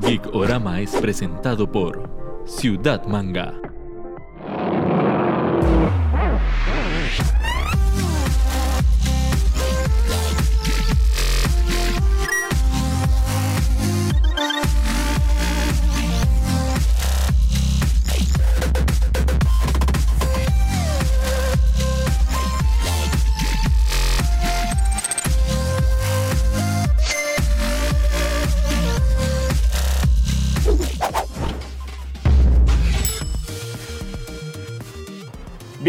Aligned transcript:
Geekorama 0.00 0.80
es 0.80 0.94
presentado 0.96 1.70
por 1.70 2.08
Ciudad 2.46 3.06
Manga. 3.06 3.65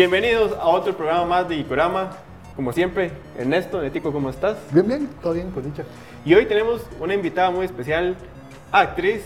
Bienvenidos 0.09 0.53
a 0.57 0.67
otro 0.67 0.95
programa 0.95 1.25
más 1.25 1.49
de 1.49 1.57
Icorama. 1.57 2.11
Como 2.55 2.71
siempre, 2.71 3.11
Ernesto, 3.37 3.81
Netico, 3.81 4.13
¿cómo 4.13 4.29
estás? 4.29 4.55
Bien, 4.71 4.87
bien, 4.87 5.09
todo 5.21 5.33
bien, 5.33 5.51
con 5.51 5.61
dicha. 5.63 5.83
Y 6.23 6.33
hoy 6.33 6.45
tenemos 6.45 6.81
una 7.01 7.13
invitada 7.13 7.51
muy 7.51 7.65
especial, 7.65 8.15
actriz, 8.71 9.21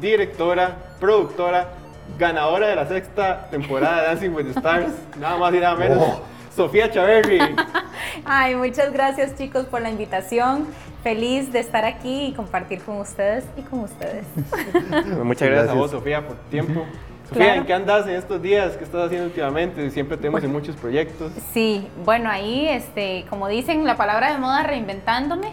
directora, 0.00 0.76
productora, 1.00 1.70
ganadora 2.16 2.68
de 2.68 2.76
la 2.76 2.86
sexta 2.86 3.48
temporada 3.50 4.02
de 4.02 4.06
Dancing 4.06 4.30
with 4.30 4.44
the 4.44 4.50
Stars, 4.60 4.92
nada 5.18 5.36
más 5.36 5.52
y 5.52 5.58
nada 5.58 5.74
menos, 5.74 5.98
Oh. 6.00 6.20
Sofía 6.54 6.88
Chaverri. 6.88 7.40
Ay, 8.24 8.54
muchas 8.54 8.92
gracias 8.92 9.34
chicos 9.34 9.64
por 9.66 9.82
la 9.82 9.90
invitación. 9.90 10.64
Feliz 11.02 11.52
de 11.52 11.58
estar 11.58 11.84
aquí 11.84 12.26
y 12.26 12.34
compartir 12.34 12.80
con 12.82 12.98
ustedes 13.00 13.44
y 13.56 13.62
con 13.62 13.80
ustedes. 13.80 14.24
Muchas 14.36 14.94
gracias, 14.94 15.42
a 15.42 15.46
Gracias. 15.48 15.76
vos, 15.76 15.90
Sofía, 15.90 16.24
por 16.24 16.36
tu 16.36 16.50
tiempo. 16.50 16.84
Sofía, 17.30 17.44
Claro. 17.46 17.60
¿en 17.60 17.66
qué 17.66 17.72
andas 17.74 18.06
en 18.06 18.14
estos 18.16 18.42
días? 18.42 18.76
¿Qué 18.76 18.84
estás 18.84 19.06
haciendo 19.06 19.26
últimamente? 19.26 19.88
Siempre 19.90 20.16
tenemos 20.16 20.42
en 20.44 20.52
muchos 20.52 20.74
proyectos. 20.76 21.32
Sí, 21.52 21.86
bueno, 22.04 22.28
ahí, 22.28 22.68
este, 22.68 23.24
como 23.30 23.48
dicen 23.48 23.84
la 23.86 23.96
palabra 23.96 24.32
de 24.32 24.38
moda, 24.38 24.62
reinventándome. 24.64 25.52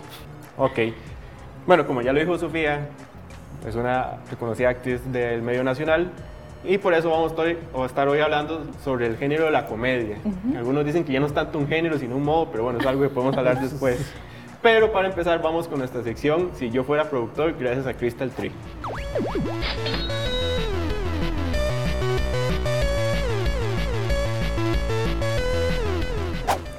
Ok. 0.57 0.79
Bueno, 1.67 1.85
como 1.85 2.01
ya 2.01 2.13
lo 2.13 2.19
dijo 2.19 2.37
Sofía, 2.37 2.87
es 3.67 3.75
una 3.75 4.17
reconocida 4.29 4.69
actriz 4.69 5.01
del 5.11 5.41
medio 5.43 5.63
nacional 5.63 6.09
y 6.63 6.77
por 6.79 6.93
eso 6.95 7.11
vamos 7.11 7.33
a 7.37 7.85
estar 7.85 8.07
hoy 8.07 8.19
hablando 8.19 8.65
sobre 8.83 9.05
el 9.05 9.17
género 9.17 9.45
de 9.45 9.51
la 9.51 9.65
comedia. 9.67 10.17
Algunos 10.57 10.83
dicen 10.85 11.03
que 11.03 11.13
ya 11.13 11.19
no 11.19 11.27
es 11.27 11.33
tanto 11.33 11.59
un 11.59 11.67
género, 11.67 11.99
sino 11.99 12.15
un 12.15 12.23
modo, 12.23 12.49
pero 12.51 12.63
bueno, 12.63 12.79
es 12.79 12.85
algo 12.87 13.03
que 13.03 13.09
podemos 13.09 13.37
hablar 13.37 13.61
después. 13.61 14.13
Pero 14.63 14.91
para 14.91 15.07
empezar, 15.07 15.39
vamos 15.43 15.67
con 15.67 15.77
nuestra 15.77 16.01
sección 16.01 16.49
Si 16.55 16.71
yo 16.71 16.83
fuera 16.83 17.09
productor, 17.09 17.55
gracias 17.59 17.85
a 17.85 17.93
Crystal 17.93 18.31
Tree. 18.31 18.51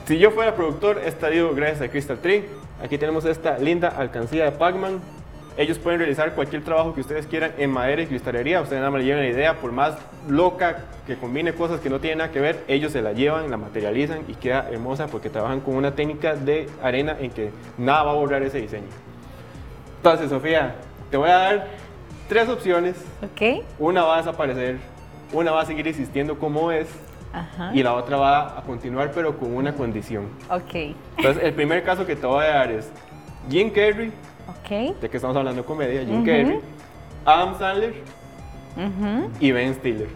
Si 0.08 0.16
yo 0.16 0.30
fuera 0.30 0.54
productor, 0.54 1.02
estaría 1.04 1.42
gracias 1.52 1.82
a 1.82 1.90
Crystal 1.90 2.18
Tree. 2.18 2.46
Aquí 2.82 2.96
tenemos 2.96 3.26
esta 3.26 3.58
linda 3.58 3.88
alcancía 3.88 4.46
de 4.46 4.52
Pac-Man. 4.52 5.00
Ellos 5.58 5.78
pueden 5.78 5.98
realizar 5.98 6.34
cualquier 6.34 6.64
trabajo 6.64 6.94
que 6.94 7.02
ustedes 7.02 7.26
quieran 7.26 7.52
en 7.58 7.70
madera 7.70 8.00
y 8.00 8.06
cristalería. 8.06 8.62
Ustedes 8.62 8.80
nada 8.80 8.90
más 8.90 9.00
le 9.02 9.04
llevan 9.04 9.22
la 9.24 9.28
idea, 9.28 9.56
por 9.56 9.70
más 9.70 9.98
loca 10.26 10.86
que 11.06 11.18
combine 11.18 11.52
cosas 11.52 11.80
que 11.80 11.90
no 11.90 12.00
tienen 12.00 12.18
nada 12.18 12.30
que 12.30 12.40
ver, 12.40 12.64
ellos 12.68 12.92
se 12.92 13.02
la 13.02 13.12
llevan, 13.12 13.50
la 13.50 13.58
materializan 13.58 14.20
y 14.28 14.32
queda 14.32 14.66
hermosa 14.72 15.08
porque 15.08 15.28
trabajan 15.28 15.60
con 15.60 15.74
una 15.74 15.94
técnica 15.94 16.34
de 16.34 16.70
arena 16.82 17.14
en 17.20 17.30
que 17.30 17.50
nada 17.76 18.04
va 18.04 18.12
a 18.12 18.14
borrar 18.14 18.42
ese 18.42 18.62
diseño. 18.62 18.88
Entonces, 19.98 20.30
Sofía, 20.30 20.76
te 21.10 21.18
voy 21.18 21.28
a 21.28 21.36
dar 21.36 21.66
tres 22.30 22.48
opciones. 22.48 22.96
¿Ok? 23.22 23.62
Una 23.78 24.04
va 24.04 24.14
a 24.14 24.18
desaparecer, 24.20 24.78
una 25.34 25.50
va 25.50 25.60
a 25.60 25.66
seguir 25.66 25.86
existiendo 25.86 26.38
como 26.38 26.72
es 26.72 26.88
Ajá. 27.32 27.70
y 27.74 27.82
la 27.82 27.94
otra 27.94 28.16
va 28.16 28.58
a 28.58 28.62
continuar 28.62 29.10
pero 29.14 29.36
con 29.38 29.54
una 29.54 29.74
condición. 29.74 30.28
Ok. 30.50 30.94
Entonces, 31.16 31.42
el 31.44 31.52
primer 31.54 31.82
caso 31.84 32.06
que 32.06 32.16
te 32.16 32.26
voy 32.26 32.44
a 32.44 32.48
dar 32.54 32.70
es 32.72 32.90
Jim 33.50 33.70
Carrey, 33.70 34.12
Ok. 34.48 34.96
ya 35.02 35.08
que 35.08 35.16
estamos 35.16 35.36
hablando 35.36 35.62
de 35.62 35.66
comedia, 35.66 36.00
Jim 36.04 36.16
Ujú. 36.16 36.24
Carrey, 36.26 36.60
Adam 37.24 37.58
Sandler 37.58 37.94
Ujú. 38.76 39.30
y 39.40 39.52
Ben 39.52 39.74
Stiller. 39.74 40.08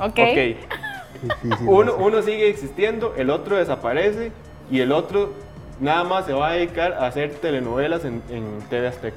Ok. 0.00 0.18
Ok, 0.18 1.40
Difícil. 1.42 1.68
uno, 1.68 1.94
uno 1.96 2.22
sigue 2.22 2.48
existiendo, 2.48 3.14
el 3.16 3.30
otro 3.30 3.56
desaparece 3.56 4.32
y 4.70 4.80
el 4.80 4.90
otro 4.92 5.32
nada 5.80 6.02
más 6.04 6.26
se 6.26 6.32
va 6.32 6.48
a 6.48 6.52
dedicar 6.52 6.94
a 6.94 7.06
hacer 7.06 7.32
telenovelas 7.34 8.04
en, 8.04 8.22
en 8.30 8.58
TV 8.70 8.88
Azteca. 8.88 9.16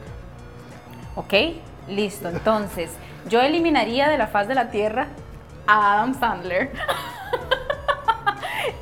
Ok. 1.16 1.34
Listo. 1.88 2.30
Entonces, 2.30 2.92
yo 3.30 3.42
eliminaría 3.42 4.10
de 4.10 4.18
la 4.18 4.28
faz 4.28 4.48
de 4.48 4.56
la 4.56 4.70
tierra 4.72 5.08
a 5.68 5.94
Adam 5.94 6.14
Sandler. 6.20 6.72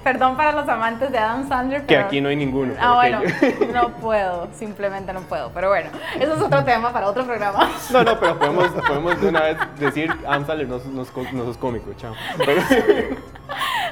Perdón 0.04 0.36
para 0.36 0.52
los 0.52 0.68
amantes 0.68 1.12
de 1.12 1.18
Adam 1.18 1.48
Sandler, 1.48 1.82
Que 1.82 1.96
pero... 1.96 2.06
aquí 2.08 2.20
no 2.20 2.28
hay 2.30 2.36
ninguno. 2.36 2.74
Ah, 2.80 2.96
bueno, 2.96 3.22
que- 3.22 3.70
no 3.74 3.90
puedo, 3.96 4.50
simplemente 4.54 5.14
no 5.14 5.22
puedo. 5.22 5.50
Pero 5.52 5.70
bueno, 5.70 5.90
eso 6.20 6.34
es 6.36 6.42
otro 6.42 6.64
tema 6.66 6.92
para 6.92 7.08
otro 7.08 7.24
programa. 7.26 7.70
No, 7.92 8.04
no, 8.04 8.20
pero 8.20 8.38
podemos, 8.38 8.68
podemos 8.86 9.22
de 9.22 9.30
una 9.30 9.42
vez 9.44 9.58
decir 9.80 10.12
Adam 10.28 10.46
Sandler 10.46 10.68
no, 10.68 10.78
no, 10.92 11.02
es- 11.04 11.34
no 11.34 11.46
sos 11.46 11.58
cómico, 11.58 11.94
chao. 11.94 12.14
Pero- 12.38 12.62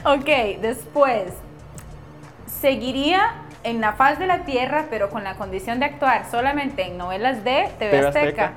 Ok, 0.16 0.60
después, 0.62 1.34
seguiría 2.46 3.34
en 3.64 3.80
la 3.80 3.94
faz 3.94 4.18
de 4.20 4.26
la 4.28 4.40
tierra, 4.44 4.86
pero 4.90 5.10
con 5.10 5.24
la 5.24 5.36
condición 5.36 5.80
de 5.80 5.86
actuar 5.86 6.26
solamente 6.30 6.88
en 6.88 6.98
novelas 6.98 7.44
de 7.44 7.70
TV, 7.80 7.92
TV 7.92 8.08
Azteca. 8.08 8.20
Azteca. 8.28 8.52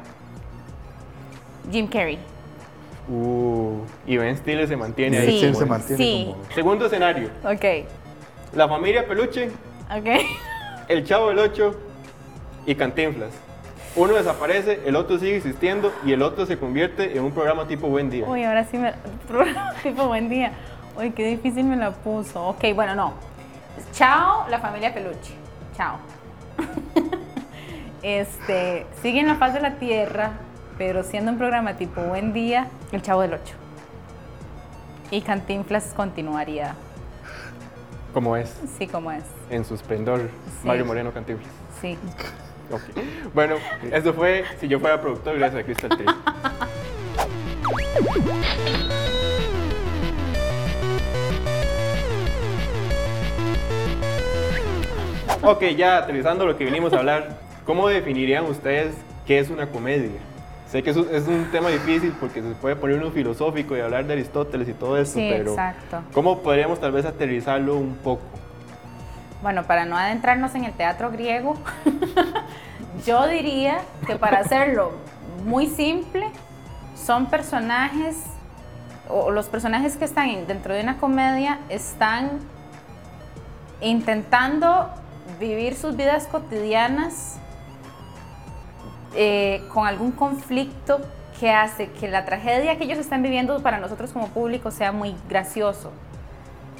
Jim 1.71 1.87
Carrey. 1.89 2.19
Uh, 3.09 3.81
y 4.07 4.17
Ben 4.17 4.37
Stiller 4.37 4.67
se 4.67 4.77
mantiene 4.77 5.19
ahí. 5.19 5.41
Sí, 5.41 5.49
Sí, 5.49 5.55
se 5.55 5.67
mantiene 5.67 6.03
sí. 6.05 6.33
como- 6.33 6.45
Segundo 6.55 6.87
escenario, 6.87 7.29
Ok, 7.45 7.65
la 8.55 8.67
familia 8.69 9.07
Peluche, 9.07 9.51
ok. 9.91 10.25
el 10.89 11.05
Chavo 11.05 11.29
del 11.29 11.39
Ocho 11.41 11.77
y 12.67 12.75
Cantinflas. 12.75 13.31
Uno 13.97 14.15
desaparece, 14.15 14.81
el 14.87 14.97
otro 14.97 15.19
sigue 15.19 15.37
existiendo 15.37 15.93
y 16.05 16.13
el 16.13 16.23
otro 16.23 16.47
se 16.47 16.59
convierte 16.59 17.17
en 17.17 17.23
un 17.25 17.31
programa 17.33 17.67
tipo 17.69 17.87
Buen 17.89 18.11
Día. 18.11 18.27
Uy, 18.27 18.43
ahora 18.43 18.65
sí 18.65 18.77
me... 18.79 18.93
tipo, 19.83 20.07
buen 20.09 20.29
día. 20.29 20.53
Uy, 20.99 21.11
qué 21.13 21.27
difícil 21.27 21.65
me 21.65 21.77
la 21.77 21.91
puso. 21.93 22.43
Ok, 22.49 22.65
bueno, 22.75 22.95
no. 22.95 23.15
Chao, 23.93 24.49
la 24.49 24.59
familia 24.59 24.93
Peluche. 24.95 25.35
Chao. 25.77 25.99
este, 28.03 28.87
sigue 29.03 29.21
en 29.21 29.29
la 29.29 29.37
faz 29.37 29.55
de 29.55 29.61
la 29.61 29.75
tierra, 29.77 30.33
pero 30.79 31.03
siendo 31.03 31.31
un 31.33 31.39
programa 31.39 31.75
tipo 31.77 32.01
Buen 32.03 32.33
Día, 32.33 32.69
El 32.93 33.03
Chavo 33.03 33.23
del 33.23 33.35
Ocho. 33.35 33.55
Y 35.11 35.21
Cantinflas 35.21 35.93
continuaría, 35.95 36.75
Como 38.13 38.37
es, 38.37 38.53
sí 38.79 38.87
como 38.87 39.13
es. 39.13 39.25
en 39.51 39.65
su 39.65 39.75
esplendor, 39.75 40.31
Sí. 40.63 40.67
Mario 40.67 40.87
Moreno 40.87 41.13
Cantinflas. 41.13 41.51
Sí. 41.81 41.99
Ok. 42.71 42.81
Bueno, 43.35 43.57
eso 43.93 44.15
fue 44.15 44.45
Si 44.61 44.67
yo 44.69 44.81
fuera 44.81 45.01
productor, 45.01 45.37
gracias 45.39 45.61
a 45.63 45.65
Crystal 45.65 45.91
Tree. 45.91 46.07
Ok, 55.43 55.63
ya 55.77 55.99
aterrizando 55.99 56.47
lo 56.47 56.57
que 56.57 56.65
vinimos 56.65 56.93
a 56.93 56.99
hablar, 56.99 57.39
¿cómo 57.67 57.89
definirían 57.89 58.45
ustedes 58.47 58.95
qué 59.27 59.39
es 59.39 59.51
una 59.51 59.67
comedia? 59.69 60.21
Sé 60.71 60.83
que 60.83 60.91
es 60.91 60.97
un, 60.97 61.09
es 61.13 61.27
un 61.29 61.45
tema 61.53 61.69
difícil 61.69 62.13
porque 62.19 62.43
se 62.43 62.49
puede 62.55 62.75
poner 62.77 62.99
uno 62.99 63.11
filosófico 63.13 63.77
y 63.77 63.81
hablar 63.81 64.07
de 64.07 64.15
Aristóteles 64.15 64.69
y 64.69 64.73
todo 64.73 64.99
eso, 64.99 65.15
Sí, 65.15 65.29
pero 65.31 65.51
exacto. 65.53 66.03
¿cómo 66.13 66.41
podríamos 66.41 66.81
tal 66.81 66.93
vez 66.93 67.05
aterrizarlo 67.05 67.77
un 67.77 67.95
poco? 67.97 68.23
Bueno, 69.43 69.65
para 69.65 69.85
no 69.85 69.97
adentrarnos 69.97 70.55
en 70.55 70.65
el 70.65 70.73
teatro 70.73 71.11
griego, 71.11 71.55
yo 73.07 73.27
diría 73.29 73.79
que 74.07 74.17
para 74.17 74.39
hacerlo 74.41 74.93
muy 75.45 75.67
simple, 75.67 76.27
son 76.97 77.27
personajes, 77.27 78.17
o 79.09 79.31
los 79.31 79.47
personajes 79.47 79.97
que 79.99 80.07
están 80.07 80.29
en- 80.31 80.47
dentro 80.47 80.73
de 80.75 80.81
una 80.83 80.97
comedia 80.97 81.59
están 81.69 82.41
intentando 83.81 84.89
vivir 85.39 85.75
sus 85.77 85.97
vidas 85.97 86.27
cotidianas 86.27 87.37
eh, 89.15 89.63
con 89.73 89.87
algún 89.87 90.13
conflicto 90.13 91.01
que 91.41 91.51
hace 91.51 91.91
que 91.91 92.09
la 92.09 92.25
tragedia 92.25 92.79
que 92.79 92.85
ellos 92.85 92.99
están 92.99 93.23
viviendo 93.23 93.61
para 93.63 93.79
nosotros 93.79 94.13
como 94.13 94.29
público 94.29 94.71
sea 94.71 94.93
muy 94.93 95.15
gracioso. 95.29 95.91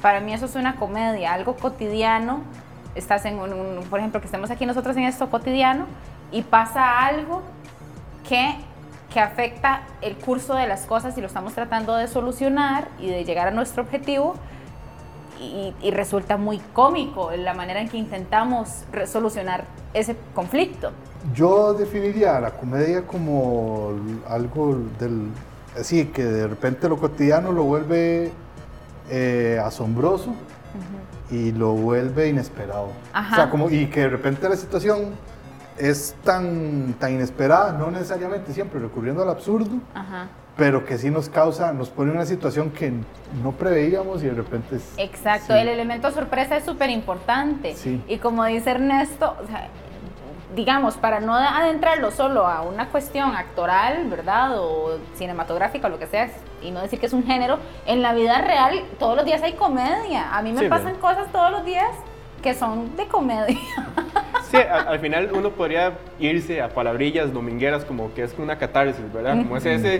Para 0.01 0.19
mí 0.19 0.33
eso 0.33 0.45
es 0.45 0.55
una 0.55 0.75
comedia, 0.75 1.33
algo 1.33 1.55
cotidiano. 1.55 2.41
Estás 2.95 3.25
en 3.25 3.39
un, 3.39 3.51
un- 3.53 3.83
por 3.89 3.99
ejemplo, 3.99 4.19
que 4.21 4.27
estemos 4.27 4.49
aquí 4.51 4.65
nosotros 4.65 4.95
en 4.97 5.03
esto 5.03 5.29
cotidiano 5.29 5.85
y 6.31 6.41
pasa 6.43 7.05
algo 7.05 7.41
que, 8.27 8.55
que 9.13 9.19
afecta 9.19 9.81
el 10.01 10.15
curso 10.15 10.53
de 10.55 10.67
las 10.67 10.85
cosas 10.85 11.17
y 11.17 11.21
lo 11.21 11.27
estamos 11.27 11.53
tratando 11.53 11.95
de 11.95 12.07
solucionar 12.07 12.87
y 12.99 13.07
de 13.07 13.23
llegar 13.25 13.47
a 13.47 13.51
nuestro 13.51 13.83
objetivo 13.83 14.35
y, 15.39 15.73
y 15.81 15.91
resulta 15.91 16.37
muy 16.37 16.59
cómico 16.73 17.31
la 17.31 17.53
manera 17.53 17.81
en 17.81 17.89
que 17.89 17.97
intentamos 17.97 18.85
solucionar 19.07 19.65
ese 19.93 20.15
conflicto. 20.33 20.91
Yo 21.33 21.73
definiría 21.73 22.39
la 22.39 22.51
comedia 22.51 23.05
como 23.05 23.93
algo 24.27 24.77
del. 24.99 25.29
Así, 25.79 26.05
que 26.05 26.23
de 26.23 26.47
repente 26.47 26.87
lo 26.87 26.97
cotidiano 26.97 27.51
lo 27.51 27.63
vuelve 27.63 28.31
eh, 29.09 29.59
asombroso 29.63 30.33
y 31.29 31.51
lo 31.51 31.73
vuelve 31.73 32.29
inesperado. 32.29 32.89
Ajá. 33.11 33.33
O 33.33 33.35
sea, 33.35 33.49
como, 33.49 33.69
y 33.69 33.87
que 33.87 34.01
de 34.01 34.09
repente 34.09 34.47
la 34.47 34.55
situación 34.55 35.15
es 35.77 36.15
tan, 36.23 36.95
tan 36.99 37.13
inesperada, 37.13 37.73
no 37.73 37.91
necesariamente 37.91 38.53
siempre 38.53 38.79
recurriendo 38.79 39.23
al 39.23 39.29
absurdo, 39.29 39.77
Ajá. 39.93 40.27
Pero 40.57 40.85
que 40.85 40.97
sí 40.97 41.09
nos 41.09 41.29
causa, 41.29 41.73
nos 41.73 41.89
pone 41.89 42.11
en 42.11 42.17
una 42.17 42.25
situación 42.25 42.71
que 42.71 42.91
no 43.43 43.51
preveíamos 43.51 44.23
y 44.23 44.27
de 44.27 44.33
repente 44.33 44.77
es... 44.77 44.93
Exacto, 44.97 45.53
sí. 45.53 45.59
el 45.59 45.67
elemento 45.67 46.09
sorpresa 46.11 46.55
es 46.57 46.63
súper 46.63 46.89
importante. 46.89 47.75
Sí. 47.75 48.01
Y 48.07 48.17
como 48.17 48.45
dice 48.45 48.71
Ernesto, 48.71 49.35
o 49.43 49.47
sea, 49.47 49.67
digamos, 50.55 50.95
para 50.95 51.19
no 51.19 51.35
adentrarlo 51.35 52.11
solo 52.11 52.47
a 52.47 52.61
una 52.61 52.87
cuestión 52.87 53.35
actoral, 53.35 54.07
¿verdad? 54.09 54.57
O 54.57 54.97
cinematográfica 55.15 55.87
o 55.87 55.89
lo 55.89 55.99
que 55.99 56.07
sea, 56.07 56.29
y 56.61 56.71
no 56.71 56.81
decir 56.81 56.99
que 56.99 57.07
es 57.07 57.13
un 57.13 57.25
género, 57.25 57.59
en 57.85 58.01
la 58.01 58.13
vida 58.13 58.39
real 58.39 58.81
todos 58.97 59.17
los 59.17 59.25
días 59.25 59.43
hay 59.43 59.53
comedia. 59.53 60.35
A 60.35 60.41
mí 60.41 60.53
me 60.53 60.61
Sí, 60.61 60.67
pasan 60.69 60.95
cosas 60.95 61.29
todos 61.33 61.51
los 61.51 61.65
días 61.65 61.89
que 62.41 62.53
son 62.53 62.95
de 62.95 63.07
comedia. 63.07 63.57
Sí, 64.49 64.57
a- 64.57 64.81
al 64.89 64.99
final 64.99 65.29
uno 65.33 65.49
podría 65.51 65.93
irse 66.19 66.61
a 66.61 66.69
palabrillas 66.69 67.33
domingueras 67.33 67.83
como 67.85 68.13
que 68.13 68.23
es 68.23 68.35
una 68.37 68.57
catarsis, 68.57 69.11
¿verdad? 69.13 69.37
Como 69.37 69.57
es 69.57 69.65
ese 69.65 69.99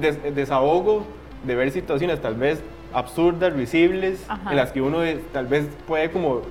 des- 0.00 0.34
desahogo 0.34 1.04
de 1.44 1.54
ver 1.54 1.70
situaciones 1.70 2.20
tal 2.20 2.34
vez 2.34 2.62
absurdas, 2.92 3.52
risibles, 3.52 4.24
Ajá. 4.28 4.50
en 4.50 4.56
las 4.56 4.72
que 4.72 4.80
uno 4.80 4.98
tal 5.32 5.46
vez 5.46 5.66
puede 5.86 6.10
como 6.10 6.42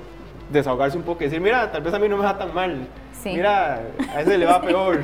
desahogarse 0.51 0.98
un 0.98 1.04
poco 1.04 1.22
y 1.24 1.25
decir, 1.25 1.42
mira, 1.42 1.72
tal 1.72 1.81
vez 1.81 1.94
a 1.94 2.00
mí 2.00 2.07
no 2.10 2.18
me 2.18 2.24
va 2.24 2.38
tan 2.38 2.54
mal, 2.54 2.88
Sí. 3.22 3.30
mira, 3.34 3.81
a 4.13 4.22
ese 4.22 4.38
le 4.38 4.46
va 4.46 4.62
peor. 4.62 5.00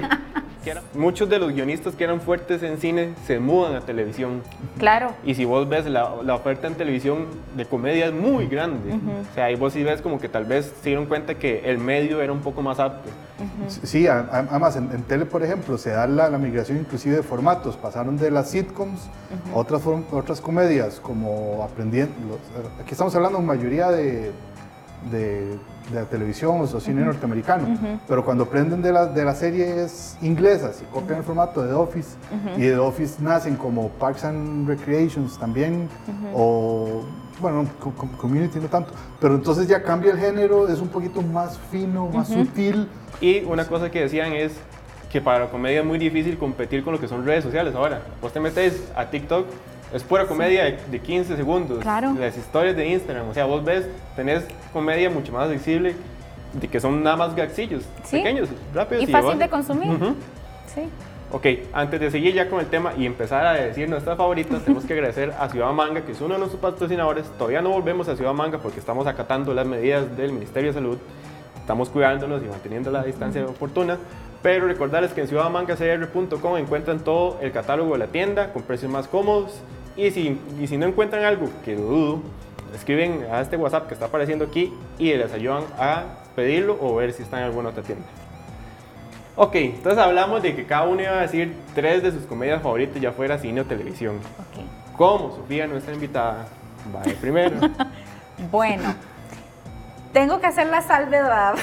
Que 0.64 0.74
Muchos 0.94 1.30
de 1.30 1.40
los 1.40 1.54
guionistas 1.54 1.96
que 1.96 2.04
eran 2.04 2.20
fuertes 2.20 2.62
en 2.64 2.78
cine 2.80 3.14
se 3.26 3.40
mudan 3.40 3.76
a 3.76 3.82
televisión. 3.82 4.42
Claro. 4.78 5.14
Y 5.26 5.36
si 5.36 5.46
vos 5.46 5.68
ves 5.70 5.86
la, 5.86 6.12
la 6.24 6.36
oferta 6.36 6.68
en 6.68 6.76
televisión 6.76 7.28
de 7.56 7.66
comedia 7.66 8.08
es 8.08 8.14
muy 8.14 8.48
grande. 8.48 8.94
O 8.94 9.34
sea, 9.36 9.46
ahí 9.46 9.56
vos 9.56 9.72
sí 9.74 9.84
ves 9.84 10.02
como 10.02 10.20
que 10.20 10.28
tal 10.28 10.44
vez 10.46 10.74
se 10.82 10.90
dieron 10.90 11.06
cuenta 11.06 11.36
que 11.36 11.62
el 11.70 11.78
medio 11.78 12.22
era 12.22 12.34
un 12.34 12.40
poco 12.42 12.62
más 12.62 12.80
apto. 12.80 13.10
Sí, 13.84 14.06
además 14.08 14.76
en, 14.76 14.92
en 14.92 15.04
tele, 15.04 15.26
por 15.26 15.44
ejemplo, 15.44 15.78
se 15.78 15.92
da 15.92 16.06
la, 16.08 16.30
la 16.30 16.38
migración 16.38 16.78
inclusive 16.78 17.16
de 17.16 17.24
formatos. 17.24 17.78
Pasaron 17.78 18.18
de 18.18 18.30
las 18.30 18.50
sitcoms 18.50 19.00
a 19.54 19.58
otras, 19.58 19.82
otras 20.12 20.42
comedias, 20.42 21.00
como 21.00 21.64
aprendiendo. 21.64 22.14
los- 22.28 22.80
aquí 22.82 22.92
estamos 22.92 23.16
hablando 23.16 23.40
en 23.40 23.46
mayoría 23.46 23.90
de, 23.92 24.32
de, 25.12 25.58
de 25.92 25.96
la 25.96 26.06
televisión 26.06 26.62
o 26.62 26.68
cine 26.80 27.02
norteamericano, 27.04 27.68
pero 28.08 28.24
cuando 28.26 28.44
aprenden 28.44 28.82
de, 28.82 28.92
las 28.92 29.14
de 29.16 29.24
las 29.26 29.40
series 29.40 30.18
inglesas 30.22 30.82
y 30.82 30.86
copian 30.94 31.20
el 31.20 31.24
formato 31.24 31.62
de 31.62 31.70
The 31.70 31.74
Office, 31.76 32.10
y 32.58 32.62
de 32.62 32.72
The 32.72 32.78
Office 32.78 33.24
nacen 33.24 33.56
como 33.56 33.90
Parks 33.90 34.26
and 34.26 34.68
Recreations 34.68 35.38
también, 35.40 35.88
o 36.34 37.04
bueno, 37.42 37.66
co- 37.80 37.92
co- 37.96 38.10
Community 38.18 38.60
no 38.60 38.68
tanto, 38.68 38.92
pero 39.20 39.36
entonces 39.36 39.68
ya 39.68 39.82
cambia 39.82 40.12
el 40.12 40.20
género, 40.20 40.68
es 40.68 40.80
un 40.82 40.90
poquito 40.90 41.22
más 41.22 41.58
fino, 41.72 42.08
más 42.10 42.28
sutil. 42.28 42.88
Y 43.22 43.44
una 43.44 43.66
cosa 43.66 43.90
que 43.90 44.02
decían 44.02 44.34
es 44.34 44.54
que 45.12 45.22
para 45.22 45.40
la 45.40 45.46
comedia 45.50 45.80
es 45.80 45.86
muy 45.86 45.98
difícil 45.98 46.38
competir 46.38 46.84
con 46.84 46.94
lo 46.94 47.00
que 47.00 47.08
son 47.08 47.26
redes 47.26 47.44
sociales 47.44 47.74
ahora. 47.76 48.02
Vos 48.22 48.32
te 48.34 48.40
metes 48.40 48.92
a 48.96 49.06
TikTok, 49.10 49.46
es 49.94 50.04
pura 50.04 50.26
comedia 50.26 50.66
de, 50.66 50.78
de 50.90 51.00
15 51.00 51.36
segundos. 51.36 51.80
Claro. 51.80 52.14
Las 52.20 52.38
historias 52.38 52.76
de 52.76 52.88
Instagram, 52.88 53.30
o 53.30 53.34
sea, 53.34 53.46
vos 53.46 53.64
ves, 53.64 53.88
tenés 54.16 54.44
comedia 54.74 55.10
mucho 55.10 55.32
más 55.32 55.50
accesible, 55.50 55.96
de 56.54 56.68
que 56.68 56.80
son 56.80 57.04
nada 57.04 57.16
más 57.16 57.36
gagsillos, 57.36 57.84
Sí. 58.04 58.18
pequeños, 58.18 58.50
rápidos. 58.74 59.04
Y 59.04 59.08
fácil 59.12 59.30
vos- 59.32 59.40
de 59.40 59.50
consumir. 59.50 59.90
Ujú. 59.92 60.16
Sí. 60.74 60.82
Ok, 61.32 61.46
antes 61.74 62.00
de 62.00 62.10
seguir 62.10 62.34
ya 62.34 62.50
con 62.50 62.60
el 62.60 62.66
tema 62.66 62.94
y 62.98 63.06
empezar 63.06 63.46
a 63.46 63.54
decir 63.54 63.88
nuestras 63.88 64.18
favoritas, 64.18 64.64
tenemos 64.64 64.84
que 64.86 64.94
agradecer 64.94 65.32
a 65.40 65.48
Ciudad 65.50 65.72
Manga, 65.74 66.02
que 66.02 66.14
es 66.14 66.22
uno 66.22 66.34
de 66.34 66.40
nuestros 66.40 66.60
patrocinadores. 66.60 67.26
Todavía 67.38 67.62
no 67.62 67.70
volvemos 67.70 68.08
a 68.08 68.16
Ciudad 68.16 68.34
Manga 68.34 68.58
porque 68.58 68.80
estamos 68.80 69.06
acatando 69.06 69.54
las 69.54 69.68
medidas 69.68 70.18
del 70.18 70.32
Ministerio 70.34 70.70
de 70.72 70.74
Salud. 70.74 70.98
Estamos 71.60 71.90
cuidándonos 71.90 72.42
y 72.42 72.48
manteniendo 72.48 72.90
la 72.90 73.04
distancia 73.04 73.46
oportuna. 73.46 73.98
Pero 74.42 74.66
recordarles 74.66 75.12
que 75.14 75.22
en 75.22 75.28
ciudadmangacr.com 75.28 76.58
encuentran 76.58 77.00
todo 77.02 77.38
el 77.42 77.52
catálogo 77.52 77.94
de 77.94 78.00
la 78.00 78.08
tienda 78.08 78.52
con 78.52 78.64
precios 78.64 78.92
más 78.92 79.08
cómodos. 79.08 79.60
Y 80.00 80.12
si, 80.12 80.40
y 80.62 80.68
si 80.68 80.78
no 80.78 80.86
encuentran 80.86 81.26
algo, 81.26 81.50
que 81.66 81.76
lo 81.76 81.82
dudo, 81.82 82.22
escriben 82.74 83.26
a 83.30 83.42
este 83.42 83.58
WhatsApp 83.58 83.88
que 83.88 83.96
está 83.96 84.06
apareciendo 84.06 84.46
aquí 84.46 84.74
y 84.98 85.14
les 85.14 85.34
ayudan 85.34 85.64
a 85.78 86.04
pedirlo 86.38 86.78
o 86.80 86.96
ver 86.96 87.12
si 87.12 87.24
está 87.24 87.40
en 87.40 87.44
alguna 87.44 87.70
otra 87.70 87.84
tienda. 87.84 88.06
Ok, 89.36 89.56
entonces 89.56 90.02
hablamos 90.02 90.42
de 90.42 90.56
que 90.56 90.66
cada 90.66 90.84
uno 90.84 91.02
iba 91.02 91.12
a 91.12 91.22
decir 91.22 91.54
tres 91.76 92.02
de 92.02 92.12
sus 92.12 92.24
comedias 92.24 92.62
favoritas, 92.62 93.02
ya 93.02 93.12
fuera 93.12 93.38
cine 93.40 93.60
o 93.60 93.66
televisión. 93.66 94.18
Ok. 94.18 94.96
Como 94.96 95.36
Sofía, 95.36 95.68
nuestra 95.68 95.94
invitada, 95.94 96.48
va 96.96 97.02
de 97.02 97.14
primero. 97.14 97.58
Bueno, 98.50 98.96
tengo 100.14 100.40
que 100.40 100.48
hacer 100.48 100.68
la 100.68 100.82
salvedad 100.82 101.56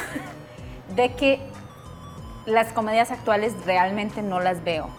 de 0.94 1.14
que 1.14 1.40
las 2.44 2.70
comedias 2.74 3.10
actuales 3.10 3.54
realmente 3.64 4.20
no 4.20 4.40
las 4.40 4.62
veo, 4.62 4.90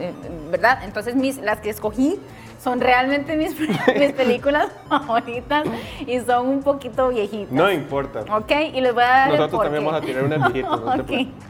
eh, 0.00 0.12
¿verdad? 0.50 0.82
Entonces 0.82 1.14
mis, 1.14 1.36
las 1.36 1.60
que 1.60 1.70
escogí 1.70 2.18
son 2.62 2.80
realmente 2.80 3.36
mis, 3.36 3.58
mis 3.98 4.12
películas 4.12 4.68
favoritas 4.88 5.64
y 6.06 6.20
son 6.20 6.48
un 6.48 6.62
poquito 6.62 7.08
viejitas. 7.08 7.52
No 7.52 7.70
importa. 7.70 8.20
¿Ok? 8.36 8.52
Y 8.74 8.80
les 8.80 8.92
voy 8.94 9.02
a 9.02 9.06
dar 9.08 9.30
el 9.30 9.36
Nosotros 9.36 9.62
también 9.62 9.84
vamos 9.84 10.02
a 10.02 10.04
tirar 10.04 10.24
unas 10.24 10.52
viejitas, 10.52 10.80
no 10.80 10.92
te 10.94 11.00
Ok. 11.00 11.06
preocupes. 11.06 11.46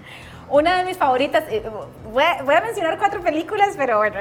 Una 0.53 0.79
de 0.79 0.85
mis 0.85 0.97
favoritas, 0.99 1.45
eh, 1.49 1.63
voy 2.13 2.25
a, 2.25 2.43
voy 2.43 2.57
a 2.57 2.61
mencionar 2.61 2.99
cuatro 2.99 3.21
películas, 3.21 3.75
pero 3.77 3.99
bueno, 3.99 4.17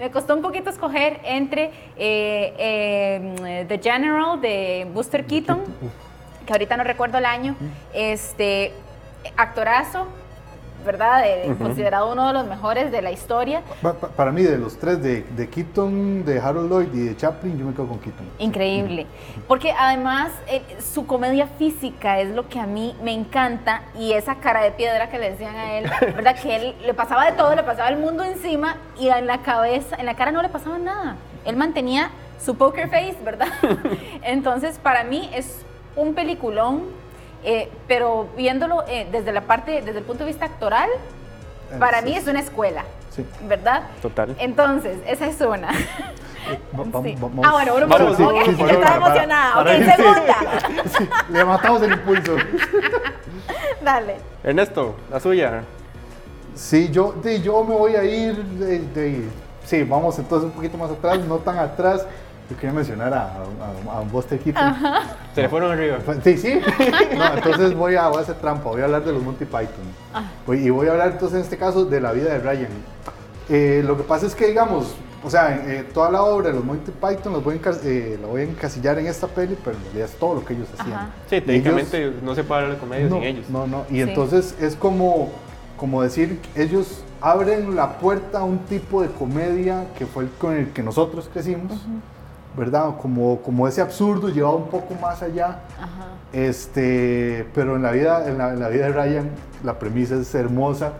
me 0.00 0.10
costó 0.10 0.34
un 0.34 0.42
poquito 0.42 0.70
escoger 0.70 1.20
entre 1.22 1.66
eh, 1.96 2.52
eh, 2.58 3.64
The 3.68 3.78
General 3.78 4.40
de 4.40 4.88
Buster 4.92 5.24
Keaton, 5.24 5.60
que 6.46 6.52
ahorita 6.52 6.76
no 6.76 6.82
recuerdo 6.82 7.18
el 7.18 7.26
año, 7.26 7.54
este 7.94 8.72
actorazo, 9.36 10.08
¿verdad? 10.84 11.22
Eh, 11.26 11.54
Considerado 11.58 12.12
uno 12.12 12.26
de 12.28 12.32
los 12.32 12.46
mejores 12.46 12.90
de 12.92 13.02
la 13.02 13.10
historia. 13.10 13.62
Pa- 13.82 13.94
pa- 13.94 14.08
Para 14.08 14.30
mí, 14.32 14.42
de 14.42 14.58
los 14.58 14.78
tres, 14.78 15.02
de, 15.02 15.22
de 15.22 15.48
Keaton, 15.48 16.24
de 16.24 16.40
Harold 16.40 16.70
Lloyd 16.70 16.88
y 16.94 17.00
de 17.08 17.16
Chaplin, 17.16 17.58
yo 17.58 17.66
me 17.66 17.72
quedo 17.72 17.86
con 17.88 17.98
Keaton. 17.98 18.26
Increíble. 18.38 19.06
Porque 19.48 19.72
además 19.72 20.30
eh, 20.46 20.62
su 20.80 21.06
comedia 21.06 21.46
física 21.58 22.20
es 22.20 22.30
lo 22.34 22.48
que 22.48 22.58
a 22.60 22.66
mí 22.66 22.94
me 23.02 23.12
encanta 23.12 23.82
y 23.98 24.12
esa 24.12 24.36
cara 24.36 24.62
de 24.62 24.70
piedra 24.72 25.08
que 25.10 25.18
le 25.18 25.30
decían 25.32 25.54
a 25.56 25.72
él, 25.74 25.90
¿verdad? 26.00 26.36
Que 26.40 26.56
él 26.56 26.74
le 26.84 26.94
pasaba 26.94 27.24
de 27.26 27.32
todo, 27.32 27.54
le 27.54 27.62
pasaba 27.62 27.88
el 27.88 27.98
mundo 27.98 28.24
encima 28.24 28.76
y 28.98 29.08
en 29.08 29.26
la 29.26 29.38
cabeza, 29.42 29.96
en 29.98 30.06
la 30.06 30.14
cara 30.14 30.32
no 30.32 30.42
le 30.42 30.48
pasaba 30.48 30.78
nada. 30.78 31.16
Él 31.44 31.56
mantenía 31.56 32.10
su 32.44 32.56
poker 32.56 32.88
face, 32.88 33.16
¿verdad? 33.24 33.48
Entonces, 34.22 34.78
para 34.78 35.04
mí 35.04 35.30
es 35.34 35.64
un 35.96 36.14
peliculón, 36.14 36.82
eh, 37.44 37.70
pero 37.88 38.28
viéndolo 38.36 38.84
eh, 38.88 39.06
desde 39.10 39.32
la 39.32 39.42
parte, 39.42 39.82
desde 39.82 39.98
el 39.98 40.04
punto 40.04 40.24
de 40.24 40.30
vista 40.30 40.46
actoral, 40.46 40.88
para 41.78 41.98
Sí. 42.00 42.04
mí 42.04 42.16
es 42.16 42.26
una 42.26 42.40
escuela, 42.40 42.84
Sí. 43.10 43.24
¿verdad? 43.48 43.84
Total. 44.02 44.34
Entonces, 44.38 44.98
esa 45.06 45.26
es 45.26 45.40
una. 45.40 45.72
Sí. 45.72 45.86
vamos- 46.72 47.04
Ah, 47.46 47.52
bueno, 47.52 47.74
uno 47.76 47.88
por 47.88 47.98
Vamos, 48.00 48.18
uno. 48.18 48.30
sí, 48.30 48.36
Ok, 48.36 48.44
sí, 48.46 48.54
sí, 48.56 48.62
estaba 48.62 48.80
para- 48.82 48.96
emocionada. 48.96 49.54
para- 49.54 49.70
ok, 49.70 49.84
para- 49.84 49.96
segunda. 49.96 50.36
Sí, 50.98 51.08
le 51.32 51.44
matamos 51.44 51.82
el 51.82 51.92
impulso. 51.92 52.36
Dale. 53.84 54.16
Ernesto, 54.44 54.96
la 55.10 55.20
suya. 55.20 55.62
Sí, 56.54 56.90
yo, 56.90 57.14
yo 57.22 57.64
me 57.64 57.74
voy 57.74 57.96
a 57.96 58.04
ir 58.04 58.36
de, 58.36 58.78
de- 58.80 59.28
Sí, 59.64 59.84
vamos 59.84 60.18
entonces 60.18 60.46
un 60.46 60.52
poquito 60.52 60.76
más 60.76 60.90
atrás, 60.90 61.18
no 61.20 61.36
tan 61.38 61.58
atrás. 61.58 62.04
Yo 62.50 62.56
quería 62.56 62.72
mencionar 62.72 63.14
a, 63.14 63.22
a, 63.32 63.98
a 63.98 64.00
Buster 64.00 64.38
Keaton. 64.38 64.74
Se 65.34 65.42
le 65.42 65.48
fueron 65.48 65.72
arriba. 65.72 65.98
Sí, 66.22 66.36
sí. 66.36 66.60
No, 67.16 67.34
entonces 67.34 67.74
voy 67.74 67.94
a, 67.96 68.08
voy 68.08 68.18
a 68.18 68.20
hacer 68.20 68.34
trampa, 68.36 68.68
voy 68.70 68.80
a 68.82 68.84
hablar 68.84 69.04
de 69.04 69.12
los 69.12 69.22
Monty 69.22 69.44
Python. 69.44 69.86
Voy- 70.46 70.58
Y 70.66 70.70
voy 70.70 70.88
a 70.88 70.92
hablar 70.92 71.12
entonces 71.12 71.38
en 71.38 71.44
este 71.44 71.56
caso 71.56 71.84
de 71.84 72.00
la 72.00 72.12
vida 72.12 72.32
de 72.32 72.38
Ryan. 72.40 72.68
Eh, 73.48 73.82
lo 73.86 73.96
que 73.96 74.02
pasa 74.02 74.26
es 74.26 74.34
que, 74.34 74.46
digamos, 74.48 74.94
o 75.24 75.30
sea, 75.30 75.54
eh, 75.66 75.86
toda 75.94 76.10
la 76.10 76.22
obra 76.22 76.48
de 76.48 76.54
los 76.54 76.64
Monty 76.64 76.90
Python 76.90 77.32
los 77.32 77.44
voy 77.44 77.60
eh, 77.84 78.18
la 78.20 78.26
voy 78.26 78.40
a 78.42 78.44
encasillar 78.44 78.98
en 78.98 79.06
esta 79.06 79.26
peli, 79.28 79.56
pero 79.64 79.76
en 79.76 79.82
realidad 79.84 80.08
es 80.08 80.16
todo 80.16 80.34
lo 80.34 80.44
que 80.44 80.54
ellos 80.54 80.68
hacían. 80.78 80.92
Ajá. 80.98 81.10
Sí, 81.30 81.36
Ellos- 81.36 81.46
técnicamente 81.46 82.12
no 82.22 82.34
se 82.34 82.44
puede 82.44 82.62
hablar 82.62 82.74
de 82.76 82.80
comedia 82.80 83.06
no, 83.08 83.14
sin 83.16 83.24
ellos. 83.24 83.48
No, 83.50 83.66
no. 83.66 83.84
Y 83.88 83.94
Sí. 83.94 84.00
entonces 84.00 84.56
es 84.60 84.74
como, 84.76 85.30
como 85.76 86.02
decir, 86.02 86.40
ellos 86.56 87.04
abren 87.20 87.76
la 87.76 87.98
puerta 87.98 88.40
a 88.40 88.44
un 88.44 88.58
tipo 88.60 89.00
de 89.02 89.08
comedia 89.08 89.86
que 89.96 90.06
fue 90.06 90.24
el 90.24 90.30
con 90.30 90.56
el 90.56 90.70
que 90.70 90.82
nosotros 90.82 91.30
crecimos, 91.32 91.72
¿verdad? 92.56 92.96
Como, 93.00 93.40
como 93.42 93.66
ese 93.66 93.80
absurdo 93.80 94.28
llevado 94.28 94.56
un 94.56 94.68
poco 94.68 94.94
más 94.94 95.22
allá. 95.22 95.60
Ajá. 95.78 96.06
Este, 96.32 97.46
pero 97.54 97.76
en 97.76 97.82
la 97.82 97.92
vida, 97.92 98.28
en 98.28 98.38
la, 98.38 98.52
en 98.52 98.60
la 98.60 98.68
vida 98.68 98.86
de 98.86 98.92
Ryan, 98.92 99.30
la 99.64 99.78
premisa 99.78 100.16
es 100.16 100.34
hermosa. 100.34 100.92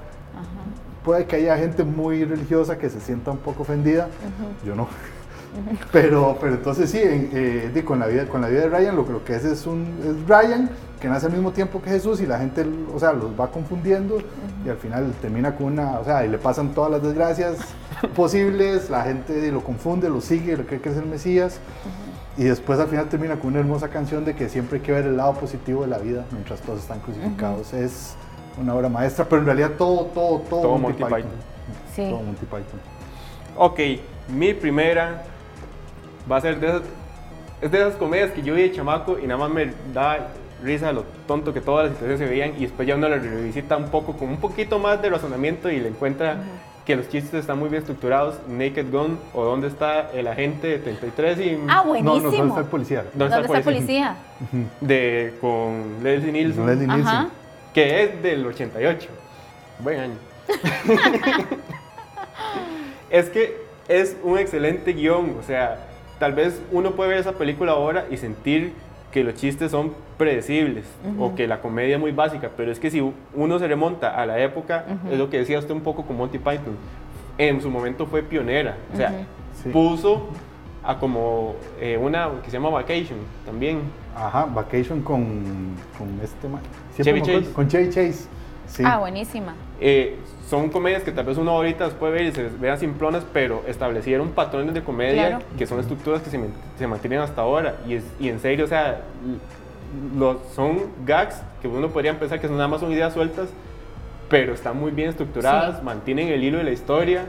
Puede 1.05 1.27
que 1.27 1.37
haya 1.37 1.57
gente 1.57 1.83
muy 1.83 2.25
religiosa 2.25 2.79
que 2.79 2.89
se 2.89 3.01
sienta 3.01 3.33
un 3.33 3.39
poco 3.39 3.63
ofendida. 3.63 4.09
Yo 4.65 4.77
no. 4.77 4.87
Pero, 5.93 6.39
pero 6.41 6.55
entonces 6.55 6.91
sí, 6.91 6.99
en- 6.99 7.31
eh, 7.33 7.83
con, 7.85 7.99
la 7.99 8.07
vida, 8.07 8.27
con 8.27 8.41
la 8.41 8.49
vida 8.49 8.61
de 8.63 8.69
Ryan 8.71 8.97
lo, 8.97 9.05
lo 9.11 9.25
que 9.25 9.35
es 9.35 9.45
es 9.45 9.67
un 9.67 9.85
es 10.05 10.29
Ryan 10.29 10.71
que 11.01 11.09
nace 11.09 11.27
al 11.27 11.33
mismo 11.33 11.51
tiempo 11.51 11.83
que 11.83 11.91
Jesús 11.91 12.21
y 12.21 12.27
la 12.27 12.39
gente, 12.39 12.65
o 12.95 12.99
sea, 12.99 13.13
los 13.13 13.39
va 13.39 13.51
confundiendo 13.51 14.19
y 14.65 14.69
al 14.69 14.77
final 14.77 15.13
termina 15.21 15.55
con 15.57 15.67
una, 15.67 15.99
o 15.99 16.05
sea, 16.05 16.25
y 16.25 16.29
le 16.29 16.39
pasan 16.39 16.73
todas 16.75 16.93
las 16.93 17.03
desgracias 17.03 17.57
posibles, 18.17 18.89
la 18.89 19.03
gente 19.03 19.51
lo 19.51 19.63
confunde, 19.65 20.09
lo 20.09 20.21
sigue, 20.21 20.57
lo 20.57 20.65
cree 20.65 20.81
que 20.81 20.91
es 20.91 20.97
el 20.97 21.07
Mesías 21.07 21.59
y 22.39 22.45
después 22.45 22.79
al 22.79 22.87
final 22.89 23.09
termina 23.09 23.37
con 23.39 23.51
una 23.51 23.59
hermosa 23.61 23.89
canción 23.89 24.25
de 24.25 24.35
que 24.35 24.49
siempre 24.49 24.79
hay 24.79 24.85
que 24.85 24.93
ver 24.93 25.05
el 25.07 25.17
lado 25.17 25.35
positivo 25.35 25.83
de 25.83 25.89
la 25.89 25.99
vida 25.99 26.25
mientras 26.31 26.61
todos 26.61 26.81
están 26.81 27.01
crucificados. 27.01 27.75
Es 27.75 28.15
una 28.61 28.75
obra 28.75 28.89
maestra, 28.89 29.27
pero 29.29 29.41
en 29.41 29.47
realidad 29.47 29.73
todo, 29.77 30.07
todo, 30.07 30.39
todo, 30.49 30.63
Todo 30.63 30.79
Monty, 30.79 31.03
Monty 31.03 31.15
Python. 31.17 31.31
Python. 31.31 31.95
Sí. 31.95 32.11
Todo 32.11 32.23
Monty 32.23 32.47
Python. 32.47 32.81
Ok, 33.57 33.81
mi 34.29 34.55
primera 34.55 35.25
va 36.31 36.37
a 36.37 36.41
ser 36.41 36.59
de 36.61 36.67
esas, 36.69 36.83
es 37.61 37.71
de 37.71 37.79
esas 37.79 37.95
comedias 37.97 38.31
que 38.31 38.43
yo 38.43 38.55
vi 38.55 38.63
de 38.63 38.73
chamaco 38.73 39.19
y 39.19 39.27
nada 39.27 39.39
más 39.39 39.51
me 39.51 39.73
da 39.93 40.29
risa 40.63 40.93
lo 40.93 41.05
tonto 41.27 41.53
que 41.53 41.61
todas 41.61 41.87
las 41.87 41.95
situaciones 41.95 42.21
se 42.21 42.27
veían 42.27 42.55
y 42.57 42.63
después 42.67 42.87
ya 42.87 42.95
uno 42.95 43.09
la 43.09 43.17
revisita 43.19 43.77
un 43.77 43.89
poco 43.91 44.17
con 44.17 44.29
un 44.29 44.37
poquito 44.39 44.79
más 44.79 45.01
de 45.03 45.11
razonamiento 45.11 45.69
y 45.71 45.81
le 45.81 45.89
encuentra 45.89 46.37
que 46.87 46.97
los 46.97 47.09
chistes 47.09 47.35
están 47.35 47.59
muy 47.61 47.69
bien 47.69 47.81
estructurados, 47.81 48.41
Naked 48.49 48.91
Gun 48.91 49.19
o 49.35 49.45
dónde 49.45 49.69
está 49.69 50.11
el 50.13 50.27
agente 50.27 50.79
33 50.79 51.39
y 51.39 51.59
Ah, 51.69 51.83
No, 51.85 51.85
buenísimo. 51.85 52.21
no, 52.21 52.31
¿dónde 52.31 52.49
está 52.49 52.61
el 52.61 52.67
policía? 52.67 53.05
¿Dónde 53.15 53.35
¿Dónde 53.37 53.47
está 53.47 53.59
el 53.59 53.65
policía? 53.65 54.17
de 54.81 55.35
con 55.41 56.03
Leslie 56.03 56.33
Nielsen, 56.33 56.67
Leslie 56.67 56.87
Nielsen. 56.89 57.07
Ajá. 57.07 57.29
que 57.73 58.03
es 58.03 58.23
del 58.23 58.45
88. 58.47 59.09
Buen 59.79 60.01
año. 60.01 60.15
es 63.11 63.29
que 63.31 63.57
es 63.89 64.17
un 64.23 64.39
excelente 64.39 64.93
guion, 64.93 65.37
o 65.39 65.43
sea, 65.43 65.79
tal 66.23 66.35
vez 66.35 66.63
uno 66.71 66.93
puede 66.93 67.11
ver 67.11 67.19
esa 67.19 67.33
película 67.33 67.73
ahora 67.73 68.07
y 68.09 68.17
sentir 68.17 68.75
que 69.11 69.25
los 69.25 69.35
chistes 69.35 69.73
son 69.73 69.91
predecibles 70.17 70.85
o 71.19 71.35
que 71.35 71.49
la 71.49 71.61
comedia 71.61 71.97
es 71.97 72.01
muy 72.01 72.13
básica, 72.13 72.49
pero 72.57 72.71
es 72.71 72.79
que 72.79 72.93
si 72.93 73.03
uno 73.35 73.59
se 73.59 73.67
remonta 73.67 74.15
a 74.15 74.25
la 74.25 74.39
época, 74.41 74.85
es 75.11 75.19
lo 75.19 75.29
que 75.31 75.39
decía 75.39 75.59
usted 75.59 75.75
un 75.75 75.81
poco 75.81 76.05
con 76.05 76.17
Monty 76.17 76.39
Python, 76.39 76.77
en 77.39 77.61
su 77.61 77.69
momento 77.71 78.07
fue 78.07 78.23
pionera, 78.23 78.77
o 78.95 78.97
sea, 78.97 79.13
Sí. 79.65 79.71
puso 79.71 80.29
a 80.85 80.97
como 81.01 81.57
eh, 81.81 81.99
una 82.01 82.29
que 82.45 82.51
se 82.51 82.57
llama 82.57 82.71
Vacation 82.71 83.19
también, 83.45 83.81
Ajá, 84.15 84.45
Vacation 84.45 85.03
con, 85.03 85.75
con 85.99 86.21
este 86.23 86.47
man. 86.49 86.61
Chevy 87.03 87.21
Chase. 87.23 87.51
Con 87.53 87.67
Chevy 87.67 87.87
Chase. 87.91 88.27
Sí. 88.73 88.83
Ah, 88.87 88.99
buenísima. 88.99 89.55
Eh, 89.81 90.17
son 90.49 90.71
comedias 90.71 91.03
que 91.03 91.13
tal 91.13 91.27
vez 91.27 91.37
uno 91.37 91.51
ahorita 91.51 91.85
las 91.85 91.95
puede 91.95 92.13
ver 92.15 92.23
y 92.23 92.33
se 92.33 92.49
vean 92.49 92.79
simplonas, 92.79 93.23
pero 93.33 93.63
establecieron 93.67 94.31
patrones 94.31 94.73
de 94.75 94.83
comedia 94.83 95.29
Claro. 95.29 95.45
que 95.59 95.67
son 95.67 95.79
estructuras 95.81 96.23
que 96.23 96.31
se, 96.31 96.41
se 96.79 96.87
mantienen 96.87 97.21
hasta 97.21 97.43
ahora. 97.43 97.77
Y, 97.87 97.95
es- 97.95 98.05
y 98.19 98.29
en 98.29 98.41
serio, 98.41 98.65
o 98.65 98.69
sea, 98.69 99.01
los, 100.17 100.39
son 100.55 100.79
gags 101.05 101.37
que 101.61 101.69
uno 101.69 101.89
podría 101.89 102.19
pensar 102.19 102.41
que 102.41 102.47
son 102.49 102.57
nada 102.57 102.69
más 102.69 102.81
son 102.81 102.91
ideas 102.93 103.13
sueltas, 103.13 103.49
pero 104.31 104.55
están 104.55 104.79
muy 104.79 104.91
bien 104.91 105.11
estructuradas, 105.11 105.79
Sí. 105.79 105.85
mantienen 105.85 106.29
el 106.29 106.43
hilo 106.43 106.57
de 106.59 106.65
la 106.65 106.71
historia. 106.71 107.25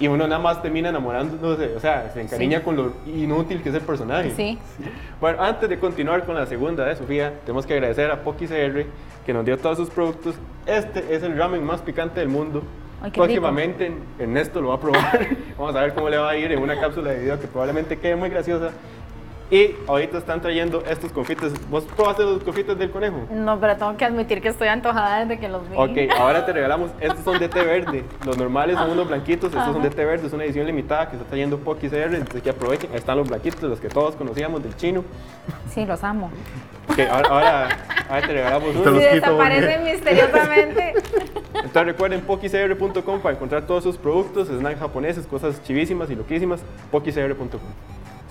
Y 0.00 0.08
uno 0.08 0.26
nada 0.26 0.40
más 0.42 0.60
termina 0.60 0.88
enamorándose, 0.88 1.74
o 1.76 1.80
sea, 1.80 2.10
se 2.12 2.20
encariña 2.20 2.58
Sí. 2.58 2.64
con 2.64 2.76
lo 2.76 2.92
inútil 3.06 3.62
que 3.62 3.68
es 3.68 3.74
el 3.76 3.80
personaje. 3.82 4.32
Sí. 4.36 4.58
Bueno, 5.20 5.40
antes 5.40 5.68
de 5.68 5.78
continuar 5.78 6.24
con 6.24 6.34
la 6.34 6.46
segunda 6.46 6.84
de 6.84 6.96
Sofía, 6.96 7.32
tenemos 7.44 7.64
que 7.64 7.74
agradecer 7.74 8.10
a 8.10 8.22
Poki 8.22 8.46
CR 8.48 8.86
que 9.24 9.32
nos 9.32 9.44
dio 9.44 9.56
todos 9.56 9.78
sus 9.78 9.90
productos. 9.90 10.34
Este 10.66 11.14
es 11.14 11.22
el 11.22 11.38
ramen 11.38 11.62
más 11.64 11.80
picante 11.80 12.18
del 12.20 12.28
mundo. 12.28 12.62
Ay, 13.02 13.10
Próximamente 13.12 13.92
Ernesto 14.18 14.60
lo 14.60 14.68
va 14.70 14.74
a 14.76 14.80
probar. 14.80 15.26
Vamos 15.58 15.76
a 15.76 15.80
ver 15.82 15.94
cómo 15.94 16.08
le 16.08 16.16
va 16.16 16.30
a 16.30 16.36
ir 16.36 16.50
en 16.50 16.58
una 16.60 16.80
cápsula 16.80 17.10
de 17.12 17.20
video 17.20 17.38
que 17.40 17.46
probablemente 17.46 17.98
quede 17.98 18.16
muy 18.16 18.30
graciosa. 18.30 18.70
Y 19.50 19.74
ahorita 19.86 20.18
están 20.18 20.40
trayendo 20.40 20.82
estos 20.88 21.12
confites. 21.12 21.52
¿Vos 21.68 21.84
probaste 21.84 22.22
los 22.22 22.42
confites 22.42 22.78
del 22.78 22.90
conejo? 22.90 23.26
No, 23.30 23.60
pero 23.60 23.76
tengo 23.76 23.96
que 23.96 24.04
admitir 24.04 24.40
que 24.40 24.48
estoy 24.48 24.68
antojada 24.68 25.20
desde 25.20 25.38
que 25.38 25.48
los 25.48 25.68
vi. 25.68 25.76
Ok, 25.76 26.12
ahora 26.18 26.46
te 26.46 26.52
regalamos. 26.52 26.90
Estos 26.98 27.22
son 27.24 27.38
de 27.38 27.48
té 27.48 27.62
verde. 27.62 28.04
Los 28.24 28.38
normales 28.38 28.76
son 28.76 28.90
unos 28.90 29.06
blanquitos. 29.06 29.52
Estos 29.52 29.72
son 29.72 29.82
de 29.82 29.90
té 29.90 30.04
verde. 30.04 30.26
Es 30.26 30.32
una 30.32 30.44
edición 30.44 30.66
limitada 30.66 31.08
que 31.10 31.16
está 31.16 31.28
trayendo 31.28 31.58
Poki 31.58 31.88
CR. 31.88 32.14
Entonces 32.14 32.42
que 32.42 32.50
aprovechen. 32.50 32.90
Ahí 32.90 32.96
están 32.96 33.18
los 33.18 33.28
blanquitos, 33.28 33.62
los 33.62 33.80
que 33.80 33.88
todos 33.88 34.16
conocíamos 34.16 34.62
del 34.62 34.74
chino. 34.76 35.04
Sí, 35.68 35.84
los 35.84 36.02
amo. 36.02 36.30
Ok, 36.88 37.00
ahora, 37.10 37.28
ahora, 37.28 37.68
ahora 38.08 38.26
te 38.26 38.32
regalamos 38.32 38.76
uno. 38.76 38.98
Si 38.98 39.04
desaparecen 39.04 39.84
misteriosamente. 39.84 40.94
Entonces 41.54 41.84
recuerden 41.84 42.20
pokicr.com 42.22 43.20
para 43.20 43.34
encontrar 43.34 43.66
todos 43.66 43.84
sus 43.84 43.96
productos, 43.96 44.48
snacks 44.48 44.80
japoneses, 44.80 45.26
cosas 45.26 45.62
chivísimas 45.62 46.10
y 46.10 46.14
loquísimas. 46.14 46.60
pokicr.com. 46.90 47.60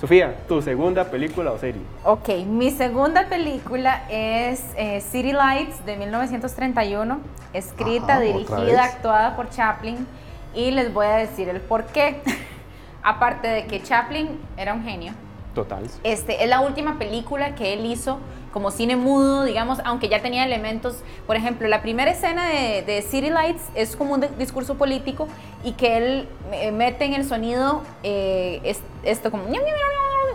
Sofía, 0.04 0.36
tu 0.50 0.62
segunda 0.62 1.06
película 1.06 1.54
o 1.54 1.58
serie. 1.58 1.82
Ok, 2.04 2.28
mi 2.46 2.72
segunda 2.72 3.30
película 3.30 4.04
es 4.10 4.62
eh, 4.76 5.00
City 5.00 5.32
Lights 5.32 5.86
de 5.86 5.96
1931, 5.96 7.22
escrita, 7.54 8.16
Ajá, 8.16 8.20
dirigida, 8.20 8.84
actuada 8.84 9.38
por 9.38 9.50
Chaplin 9.50 10.06
y 10.54 10.72
les 10.72 10.94
voy 10.94 11.06
a 11.06 11.16
decir 11.16 11.48
el 11.48 11.62
por 11.62 11.86
qué. 11.86 12.22
Aparte 13.02 13.48
de 13.48 13.66
que 13.66 13.82
Chaplin 13.82 14.42
era 14.58 14.74
un 14.74 14.84
genio, 14.84 15.14
Total. 15.56 15.86
este, 16.04 16.44
es 16.44 16.50
la 16.50 16.60
última 16.60 17.00
película 17.00 17.56
que 17.56 17.72
él 17.72 17.86
hizo 17.86 18.20
como 18.54 18.70
cine 18.72 18.96
mudo, 18.96 19.44
digamos, 19.44 19.80
aunque 19.84 20.08
ya 20.10 20.22
tenía 20.22 20.46
elementos, 20.46 20.98
por 21.26 21.36
ejemplo, 21.36 21.68
la 21.68 21.82
primera 21.82 22.12
escena 22.12 22.48
de, 22.48 22.84
de 22.84 23.02
City 23.02 23.30
Lights 23.32 23.64
es 23.74 23.96
como 23.96 24.14
un 24.14 24.20
de- 24.22 24.28
discurso 24.38 24.76
político 24.76 25.28
y 25.64 25.72
que 25.74 25.98
él 25.98 26.30
eh, 26.52 26.72
mete 26.72 27.06
en 27.06 27.16
el 27.16 27.26
sonido 27.28 27.82
eh, 28.04 28.62
es- 28.64 28.82
esto 29.04 29.32
como, 29.32 29.46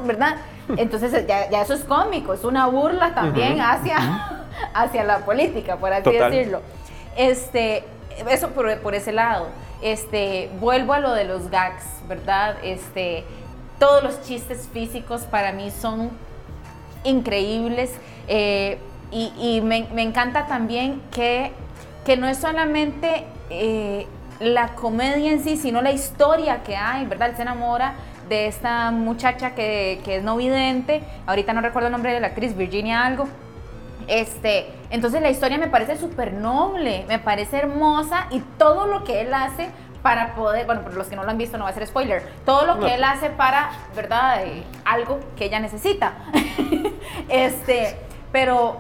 ¿verdad? 0.05 0.37
Entonces 0.77 1.27
ya, 1.27 1.49
ya 1.49 1.63
eso 1.63 1.75
es 1.75 1.85
cómico, 1.85 2.35
es 2.35 2.45
una 2.45 2.67
burla 2.67 3.15
también 3.15 3.61
hacia, 3.61 4.45
hacia 4.75 5.05
la 5.05 5.19
política, 5.19 5.77
por 5.77 5.93
así 5.93 6.03
Total. 6.03 6.31
decirlo. 6.33 6.61
Este, 7.17 7.85
eso 8.29 8.49
por, 8.51 8.79
por 8.81 8.95
ese 8.95 9.13
lado. 9.13 9.47
Este, 9.81 10.51
vuelvo 10.61 10.93
a 10.93 10.99
lo 10.99 11.13
de 11.13 11.23
los 11.25 11.51
gags, 11.51 11.85
¿verdad? 12.09 12.57
Este, 12.65 13.23
todos 13.79 14.03
los 14.03 14.23
chistes 14.23 14.69
físicos 14.73 15.21
para 15.23 15.53
mí 15.53 15.71
son 15.71 16.11
increíbles 17.09 17.93
eh, 18.29 18.79
y, 19.11 19.61
me 19.63 20.03
encanta 20.03 20.47
también 20.47 21.01
que, 21.11 21.53
que 22.05 22.17
no 22.17 22.29
es 22.29 22.39
solamente 22.39 23.25
eh, 23.51 24.07
la 24.41 24.75
comedia 24.75 25.33
en 25.33 25.43
sí, 25.43 25.57
sino 25.57 25.83
la 25.83 25.91
historia 25.91 26.63
que 26.63 26.77
hay, 26.77 27.07
¿verdad? 27.07 27.31
Él 27.31 27.37
se 27.37 27.43
enamora 27.43 27.95
de 28.29 28.47
esta 28.47 28.91
muchacha 28.91 29.55
que, 29.55 30.01
que 30.05 30.17
es 30.17 30.23
no 30.23 30.37
vidente, 30.37 31.03
ahorita 31.27 31.53
no 31.55 31.63
recuerdo 31.63 31.89
el 31.89 31.93
nombre 31.93 32.13
de 32.13 32.21
la 32.21 32.29
actriz, 32.29 32.57
Virginia 32.57 33.05
algo, 33.05 33.27
este, 34.09 34.67
entonces 34.91 35.21
la 35.21 35.31
historia 35.31 35.59
me 35.59 35.69
parece 35.69 35.99
súper 35.99 36.33
noble, 36.33 37.05
me 37.09 37.19
parece 37.19 37.59
hermosa 37.59 38.27
y 38.31 38.41
todo 38.59 38.87
lo 38.87 39.05
que 39.05 39.21
él 39.21 39.35
hace 39.35 39.69
para 40.03 40.35
poder, 40.35 40.65
bueno, 40.67 40.83
por 40.83 40.95
los 40.95 41.07
que 41.09 41.17
no 41.17 41.25
lo 41.25 41.31
han 41.31 41.39
visto 41.39 41.59
no 41.59 41.65
va 41.65 41.71
a 41.71 41.75
ser 41.75 41.87
spoiler, 41.87 42.23
todo 42.45 42.67
lo 42.67 42.77
No. 42.77 42.87
que 42.87 42.95
él 42.95 43.05
hace 43.05 43.31
para, 43.31 43.71
¿verdad? 43.97 44.45
Eh, 44.47 44.63
algo 44.85 45.19
que 45.37 45.47
ella 45.47 45.59
necesita. 45.61 46.13
este, 47.29 47.99
pero, 48.33 48.77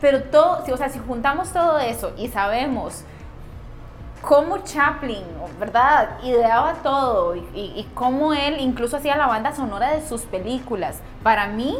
pero 0.00 0.22
todo, 0.24 0.64
o 0.72 0.76
sea, 0.76 0.88
si 0.88 0.98
juntamos 1.00 1.52
todo 1.52 1.78
eso 1.78 2.12
y 2.16 2.28
sabemos 2.28 3.04
cómo 4.22 4.58
Chaplin, 4.58 5.24
¿verdad? 5.58 6.18
Ideaba 6.22 6.74
todo 6.82 7.36
y, 7.36 7.40
y- 7.54 7.72
y 7.80 7.88
cómo 7.94 8.32
él 8.32 8.56
incluso 8.60 8.96
hacía 8.96 9.16
la 9.16 9.26
banda 9.26 9.54
sonora 9.54 9.90
de 9.94 10.06
sus 10.06 10.22
películas, 10.22 11.00
para 11.22 11.46
mí 11.48 11.76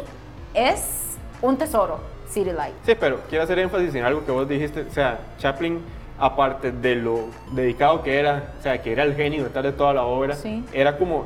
es 0.53 1.17
un 1.41 1.57
tesoro, 1.57 1.99
City 2.29 2.51
Light. 2.51 2.73
Sí, 2.85 2.95
pero 2.99 3.19
quiero 3.29 3.43
hacer 3.43 3.59
énfasis 3.59 3.93
en 3.95 4.05
algo 4.05 4.25
que 4.25 4.31
vos 4.31 4.47
dijiste. 4.47 4.81
O 4.81 4.91
sea, 4.91 5.19
Chaplin, 5.39 5.83
aparte 6.19 6.71
de 6.71 6.95
lo 6.95 7.25
dedicado 7.51 8.01
que 8.03 8.17
era, 8.19 8.53
o 8.59 8.63
sea, 8.63 8.81
que 8.81 8.91
era 8.91 9.03
el 9.03 9.15
genio 9.15 9.43
detrás 9.43 9.63
de 9.63 9.71
toda 9.71 9.93
la 9.93 10.03
obra, 10.03 10.35
Sí. 10.35 10.63
era 10.73 10.97
como, 10.97 11.25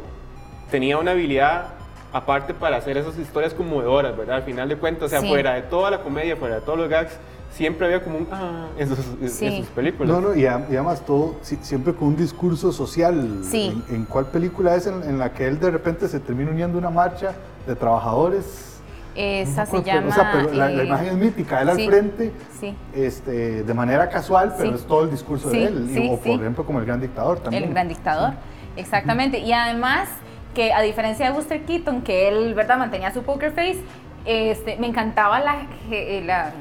tenía 0.69 0.97
una 0.97 1.11
habilidad 1.11 1.65
aparte 2.13 2.53
para 2.53 2.77
hacer 2.77 2.97
esas 2.97 3.17
historias 3.17 3.53
conmovedoras, 3.53 4.15
¿verdad? 4.17 4.37
Al 4.37 4.43
final 4.43 4.67
de 4.67 4.75
cuentas, 4.75 5.03
o 5.05 5.09
sea, 5.09 5.21
Sí. 5.21 5.29
fuera 5.29 5.53
de 5.53 5.61
toda 5.63 5.89
la 5.91 6.01
comedia, 6.01 6.35
fuera 6.35 6.55
de 6.55 6.61
todos 6.61 6.77
los 6.77 6.89
gags, 6.89 7.17
siempre 7.51 7.85
había 7.85 8.03
como 8.03 8.17
un 8.17 8.27
ah 8.31 8.67
en 8.77 8.87
sus, 8.89 8.99
en- 9.21 9.29
Sí. 9.29 9.45
en 9.45 9.57
sus 9.63 9.67
películas. 9.67 10.09
No, 10.09 10.21
no, 10.21 10.35
y, 10.35 10.45
además 10.45 11.05
todo 11.05 11.35
si- 11.41 11.57
siempre 11.61 11.93
con 11.93 12.09
un 12.09 12.15
discurso 12.17 12.71
social. 12.73 13.39
Sí. 13.43 13.81
¿En, 13.89 13.95
en 13.95 14.05
cuál 14.05 14.25
película 14.25 14.75
es 14.75 14.87
en, 14.87 15.03
en 15.03 15.19
la 15.19 15.31
que 15.33 15.47
él 15.47 15.59
de 15.59 15.71
repente 15.71 16.07
se 16.09 16.19
termina 16.19 16.51
uniendo 16.51 16.77
una 16.77 16.89
marcha 16.89 17.33
de 17.65 17.75
trabajadores? 17.75 18.70
Esa 19.15 19.65
se 19.65 19.75
No 19.77 19.83
llama... 19.83 20.07
O 20.07 20.11
sea, 20.11 20.31
pero 20.31 20.53
la, 20.53 20.69
la 20.69 20.83
eh, 20.83 20.85
imagen 20.85 21.07
es 21.07 21.13
mítica, 21.15 21.61
él 21.61 21.69
sí. 21.75 21.83
al 21.83 21.89
frente, 21.89 22.31
Sí, 22.59 22.75
este, 22.93 23.63
de 23.63 23.73
manera 23.73 24.09
casual, 24.09 24.53
pero 24.57 24.69
Sí. 24.69 24.75
es 24.75 24.85
todo 24.87 25.03
el 25.03 25.11
discurso 25.11 25.49
de 25.49 25.65
él. 25.65 26.09
O 26.11 26.17
por 26.17 26.29
ejemplo, 26.39 26.65
como 26.65 26.79
el 26.79 26.85
gran 26.85 27.01
dictador 27.01 27.39
también. 27.39 27.63
el 27.63 27.69
gran 27.71 27.87
dictador. 27.87 28.33
Exactamente. 28.77 29.39
Y 29.39 29.51
además 29.51 30.07
que 30.55 30.71
a 30.73 30.81
diferencia 30.81 31.25
de 31.25 31.31
Buster 31.33 31.63
Keaton, 31.65 32.01
que 32.01 32.27
él, 32.29 32.53
¿verdad? 32.53 32.77
Mantenía 32.77 33.11
su 33.13 33.23
poker 33.23 33.51
face, 33.51 33.81
este, 34.25 34.77
me 34.77 34.87
encantaba 34.87 35.39
la, 35.39 35.65
ge- 35.89 36.21
la 36.25 36.51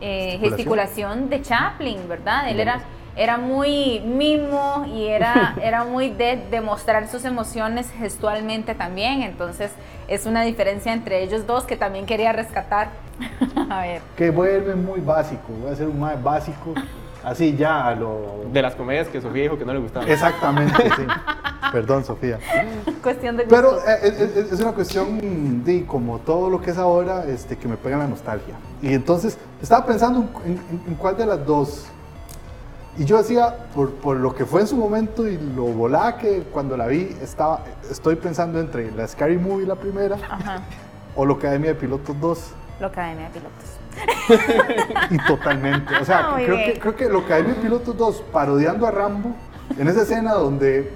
eh, 0.00 0.38
Gesticulación. 0.40 0.50
gesticulación 0.50 1.28
de 1.30 1.42
Chaplin, 1.42 2.08
¿verdad? 2.08 2.48
Él 2.48 2.60
era, 2.60 2.80
era 3.18 3.36
muy 3.36 4.00
mimo 4.00 4.86
y 4.86 5.06
era, 5.08 5.54
era 5.62 5.84
muy 5.84 6.10
de 6.10 6.42
demostrar 6.50 7.08
sus 7.08 7.24
emociones 7.24 7.90
gestualmente 7.90 8.74
también. 8.74 9.22
Entonces 9.22 9.70
es 10.06 10.24
una 10.26 10.42
diferencia 10.42 10.92
entre 10.92 11.22
ellos 11.22 11.46
dos 11.46 11.64
que 11.64 11.76
también 11.76 12.06
quería 12.06 12.32
rescatar. 12.32 12.88
a 13.70 13.80
ver. 13.82 14.00
Que 14.16 14.30
vuelve 14.30 14.74
muy 14.74 15.00
básico, 15.00 15.42
voy 15.62 15.72
a 15.72 15.76
ser 15.76 15.88
un 15.88 15.98
más 15.98 16.22
básico, 16.22 16.72
así 17.24 17.56
ya 17.56 17.88
a 17.88 17.94
lo... 17.96 18.44
De 18.52 18.62
las 18.62 18.74
comedias 18.76 19.08
que 19.08 19.20
Sofía 19.20 19.42
dijo 19.42 19.58
que 19.58 19.64
no 19.64 19.72
le 19.74 19.80
gustaban. 19.80 20.08
Exactamente, 20.08 20.82
sí. 20.96 21.02
Perdón, 21.72 22.04
Sofía. 22.04 22.38
Cuestión 23.02 23.36
de 23.36 23.44
Pero 23.44 23.72
gustos. 23.72 23.88
eh, 23.90 23.98
es, 24.04 24.20
es- 24.20 24.52
es 24.52 24.60
una 24.60 24.72
cuestión 24.72 25.64
de 25.64 25.84
como 25.84 26.18
todo 26.20 26.48
lo 26.48 26.62
que 26.62 26.70
es 26.70 26.78
ahora, 26.78 27.24
este, 27.26 27.58
que 27.58 27.68
me 27.68 27.76
pega 27.76 27.98
la 27.98 28.06
nostalgia. 28.06 28.54
Y 28.80 28.94
entonces 28.94 29.36
estaba 29.60 29.84
pensando 29.84 30.20
en, 30.46 30.52
en- 30.52 30.82
en 30.86 30.94
cuál 30.94 31.16
de 31.18 31.26
las 31.26 31.44
dos. 31.44 31.86
Y 32.98 33.04
yo 33.04 33.16
decía, 33.18 33.54
por, 33.74 33.92
por 33.92 34.16
lo 34.16 34.34
que 34.34 34.44
fue 34.44 34.60
en 34.62 34.66
su 34.66 34.76
momento 34.76 35.26
y 35.28 35.38
lo 35.38 35.64
volada 35.66 36.18
que 36.18 36.42
cuando 36.52 36.76
la 36.76 36.86
vi, 36.88 37.16
estaba, 37.22 37.60
estoy 37.88 38.16
pensando 38.16 38.58
entre 38.58 38.90
la 38.90 39.06
Scary 39.06 39.38
Movie, 39.38 39.66
la 39.66 39.76
primera, 39.76 40.16
Ajá. 40.16 40.62
o 41.14 41.24
la 41.24 41.34
Academia 41.34 41.68
de 41.70 41.74
Pilotos 41.76 42.16
2. 42.20 42.50
La 42.80 42.86
Academia 42.88 43.28
de 43.28 43.40
Pilotos. 43.40 43.64
Y 45.10 45.18
totalmente. 45.26 45.94
O 45.96 46.04
sea, 46.04 46.30
Muy 46.30 46.44
creo 46.44 46.56
bien. 46.56 46.72
que, 46.72 46.80
creo 46.80 46.96
que 46.96 47.08
lo 47.08 47.24
que 47.26 47.34
hay 47.34 47.42
en 47.44 47.54
Pilotos 47.56 47.96
2, 47.96 48.22
parodiando 48.32 48.86
a 48.86 48.90
Rambo, 48.90 49.30
en 49.78 49.86
esa 49.88 50.02
escena 50.02 50.34
donde 50.34 50.92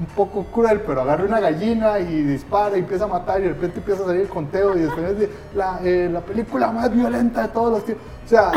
un 0.00 0.06
poco 0.06 0.44
cruel, 0.44 0.80
pero 0.86 1.02
agarra 1.02 1.24
una 1.24 1.40
gallina 1.40 1.98
y 2.00 2.22
dispara 2.22 2.74
y 2.76 2.80
empieza 2.80 3.04
a 3.04 3.08
matar 3.08 3.38
y 3.40 3.42
de 3.44 3.48
repente 3.50 3.78
empieza 3.78 4.02
a 4.02 4.06
salir 4.06 4.22
el 4.22 4.28
conteo 4.28 4.74
y 4.76 4.80
después 4.80 5.10
es 5.10 5.18
de 5.18 5.30
la, 5.54 5.78
eh, 5.84 6.08
la 6.10 6.20
película 6.22 6.72
más 6.72 6.90
violenta 6.92 7.42
de 7.42 7.48
todos 7.48 7.70
los 7.70 7.84
tiempos. 7.84 8.06
O 8.24 8.28
sea, 8.28 8.50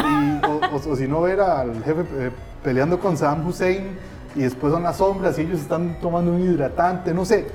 o, 0.90 0.96
si 0.96 1.06
no 1.08 1.22
ver 1.22 1.42
al 1.42 1.84
jefe 1.84 2.06
eh, 2.18 2.32
peleando 2.64 2.98
con 3.00 3.18
Saddam 3.18 3.46
Hussein 3.46 3.98
y 4.36 4.40
después 4.42 4.72
son 4.72 4.84
las 4.84 4.98
sombras 4.98 5.38
y 5.38 5.42
ellos 5.42 5.60
están 5.60 6.00
tomando 6.00 6.32
un 6.32 6.42
hidratante, 6.42 7.14
no 7.14 7.26
sé. 7.26 7.48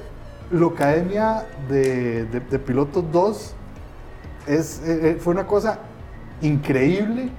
La 0.50 0.66
Academia 0.66 1.46
de, 1.68 2.24
de- 2.26 2.58
Pilotos 2.58 3.04
2 3.10 3.54
es, 4.46 4.82
eh, 4.86 5.16
fue 5.20 5.32
una 5.32 5.46
cosa 5.46 5.78
increíble, 6.42 7.30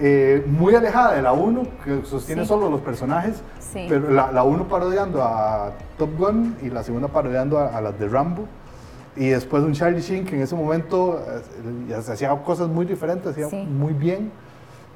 eh, 0.00 0.44
muy 0.46 0.74
alejada 0.74 1.14
de 1.14 1.22
la 1.22 1.32
1, 1.32 1.62
que 1.84 2.04
sostiene 2.04 2.42
Sí. 2.42 2.48
solo 2.48 2.70
los 2.70 2.80
personajes, 2.80 3.42
Sí. 3.58 3.86
pero 3.88 4.10
la, 4.10 4.32
la 4.32 4.42
1 4.42 4.64
parodiando 4.68 5.22
a 5.22 5.72
Top 5.98 6.10
Gun 6.18 6.56
y 6.62 6.70
la 6.70 6.82
segunda 6.82 7.08
parodiando 7.08 7.58
a, 7.58 7.76
a 7.76 7.80
las 7.80 7.98
de 7.98 8.08
Rambo. 8.08 8.46
Y 9.16 9.28
después 9.28 9.62
un 9.62 9.72
Charlie 9.72 10.00
Sheen 10.00 10.24
que 10.24 10.36
en 10.36 10.42
ese 10.42 10.54
momento 10.54 11.18
eh, 11.28 11.42
ya 11.88 12.00
se 12.00 12.12
hacía 12.12 12.30
cosas 12.44 12.68
muy 12.68 12.86
diferentes, 12.86 13.32
hacía 13.32 13.48
Sí. 13.48 13.56
muy 13.56 13.92
bien. 13.92 14.30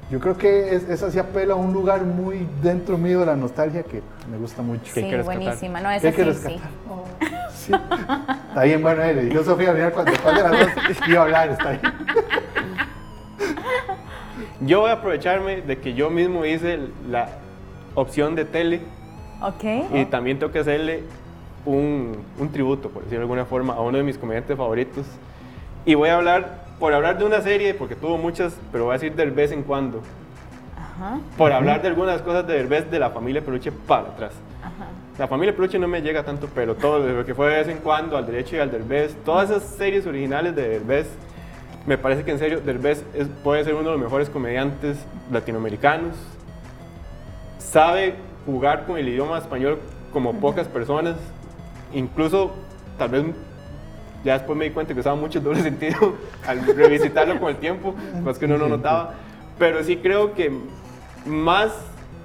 Yo 0.09 0.19
creo 0.19 0.37
que 0.37 0.75
es- 0.75 0.87
esa 0.89 1.09
sí 1.11 1.17
apela 1.19 1.53
a 1.53 1.57
un 1.57 1.73
lugar 1.73 2.03
muy 2.03 2.47
dentro 2.61 2.97
mío 2.97 3.19
de 3.21 3.25
la 3.25 3.35
nostalgia 3.35 3.83
que 3.83 4.01
me 4.31 4.37
gusta 4.37 4.61
mucho. 4.61 4.85
Sí, 4.93 5.01
que 5.03 5.17
rescatar. 5.17 5.23
buenísima. 5.41 5.81
No, 5.81 5.89
esa 5.91 6.07
hay 6.07 6.13
que 6.13 6.23
sí, 6.23 6.29
rescatar. 6.29 6.59
sí. 6.59 6.61
Sí. 7.67 7.73
Está 8.49 8.63
bien, 8.63 8.81
bueno, 8.83 9.01
eh, 9.01 9.13
le 9.13 9.43
Sofía 9.43 9.71
al 9.71 9.75
final 9.77 9.91
cuando 9.93 10.11
después 10.11 10.35
de 10.35 10.43
las 10.43 10.51
dos 10.51 11.07
iba 11.07 11.19
a 11.19 11.23
hablar, 11.23 11.49
está 11.49 11.69
bien. 11.71 11.81
Yo 14.61 14.79
voy 14.81 14.89
a 14.89 14.93
aprovecharme 14.93 15.61
de 15.61 15.77
que 15.77 15.93
yo 15.93 16.09
mismo 16.09 16.45
hice 16.45 16.79
la 17.09 17.29
opción 17.93 18.35
de 18.35 18.45
tele 18.45 18.81
Ok. 19.41 19.63
y 19.93 20.05
también 20.05 20.39
tengo 20.39 20.51
que 20.51 20.59
hacerle 20.59 21.03
un, 21.65 22.17
un 22.39 22.49
tributo, 22.51 22.89
por 22.89 23.03
decirlo 23.03 23.19
de 23.19 23.23
alguna 23.23 23.45
forma, 23.45 23.73
a 23.73 23.81
uno 23.81 23.97
de 23.97 24.03
mis 24.03 24.17
comediantes 24.17 24.55
favoritos. 24.55 25.05
Y 25.85 25.95
voy 25.95 26.09
a 26.09 26.15
hablar, 26.15 26.65
por 26.79 26.93
hablar 26.93 27.17
de 27.17 27.25
una 27.25 27.41
serie, 27.41 27.73
porque 27.73 27.95
tuvo 27.95 28.17
muchas, 28.17 28.55
pero 28.71 28.85
voy 28.85 28.91
a 28.91 28.93
decir 28.97 29.13
del 29.15 29.31
vez 29.31 29.51
en 29.51 29.63
cuando. 29.63 30.01
Ajá. 30.77 31.19
Por 31.37 31.51
hablar 31.51 31.81
de 31.81 31.89
algunas 31.89 32.21
cosas 32.21 32.47
de 32.47 32.53
Derbez 32.53 32.89
de 32.89 32.99
la 32.99 33.09
familia 33.09 33.41
Peluche 33.41 33.71
para 33.71 34.03
atrás. 34.09 34.33
Ajá. 34.61 34.87
La 35.17 35.27
familia 35.27 35.53
Peluche 35.55 35.77
no 35.77 35.87
me 35.87 36.01
llega 36.01 36.23
tanto, 36.23 36.47
pero 36.55 36.75
todo 36.75 36.99
lo 36.99 37.25
que 37.25 37.35
fue 37.35 37.49
de 37.49 37.57
vez 37.57 37.67
en 37.67 37.77
cuando, 37.79 38.15
al 38.17 38.25
derecho 38.25 38.55
y 38.55 38.59
al 38.59 38.71
Derbez, 38.71 39.15
todas 39.25 39.49
esas 39.49 39.63
series 39.63 40.05
originales 40.07 40.55
de 40.55 40.67
Derbez, 40.69 41.07
me 41.85 41.97
parece 41.97 42.23
que 42.23 42.31
en 42.31 42.39
serio 42.39 42.61
Derbez 42.61 43.03
es- 43.13 43.27
puede 43.43 43.63
ser 43.63 43.73
uno 43.75 43.83
de 43.85 43.91
los 43.91 43.99
mejores 43.99 44.29
comediantes 44.29 44.97
latinoamericanos. 45.31 46.15
Sabe 47.59 48.15
jugar 48.45 48.85
con 48.85 48.97
el 48.97 49.07
idioma 49.07 49.37
español 49.37 49.79
como 50.13 50.33
pocas 50.39 50.67
personas. 50.67 51.15
Incluso, 51.93 52.51
tal 52.97 53.09
vez, 53.09 53.23
ya 54.23 54.33
después 54.33 54.57
me 54.57 54.65
di 54.65 54.71
cuenta 54.71 54.93
que 54.93 54.99
usaba 54.99 55.15
mucho 55.15 55.39
el 55.39 55.43
doble 55.45 55.61
sentido 55.61 56.15
al 56.47 56.65
revisitarlo 56.65 57.39
con 57.39 57.49
el 57.49 57.57
tiempo, 57.57 57.93
más 58.23 58.37
que 58.37 58.45
uno 58.45 58.57
no 58.57 58.67
notaba. 58.67 59.13
Pero 59.59 59.83
sí 59.83 59.97
creo 59.97 60.33
que 60.33 60.51
más 61.25 61.71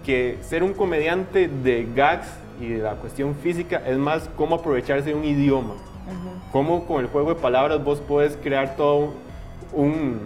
que 0.04 0.38
ser 0.42 0.62
un 0.62 0.72
comediante 0.72 1.48
de 1.48 1.86
gags 1.94 2.28
y 2.60 2.68
de 2.68 2.78
la 2.82 2.94
cuestión 2.94 3.34
física, 3.34 3.82
es 3.86 3.96
más 3.98 4.28
cómo 4.36 4.56
aprovecharse 4.56 5.10
de 5.10 5.14
un 5.14 5.24
idioma. 5.24 5.74
Cómo 6.52 6.86
con 6.86 7.00
el 7.00 7.06
juego 7.06 7.34
de 7.34 7.40
palabras 7.40 7.82
vos 7.84 8.00
puedes 8.06 8.36
crear 8.36 8.74
todo 8.76 9.12
un, 9.72 10.20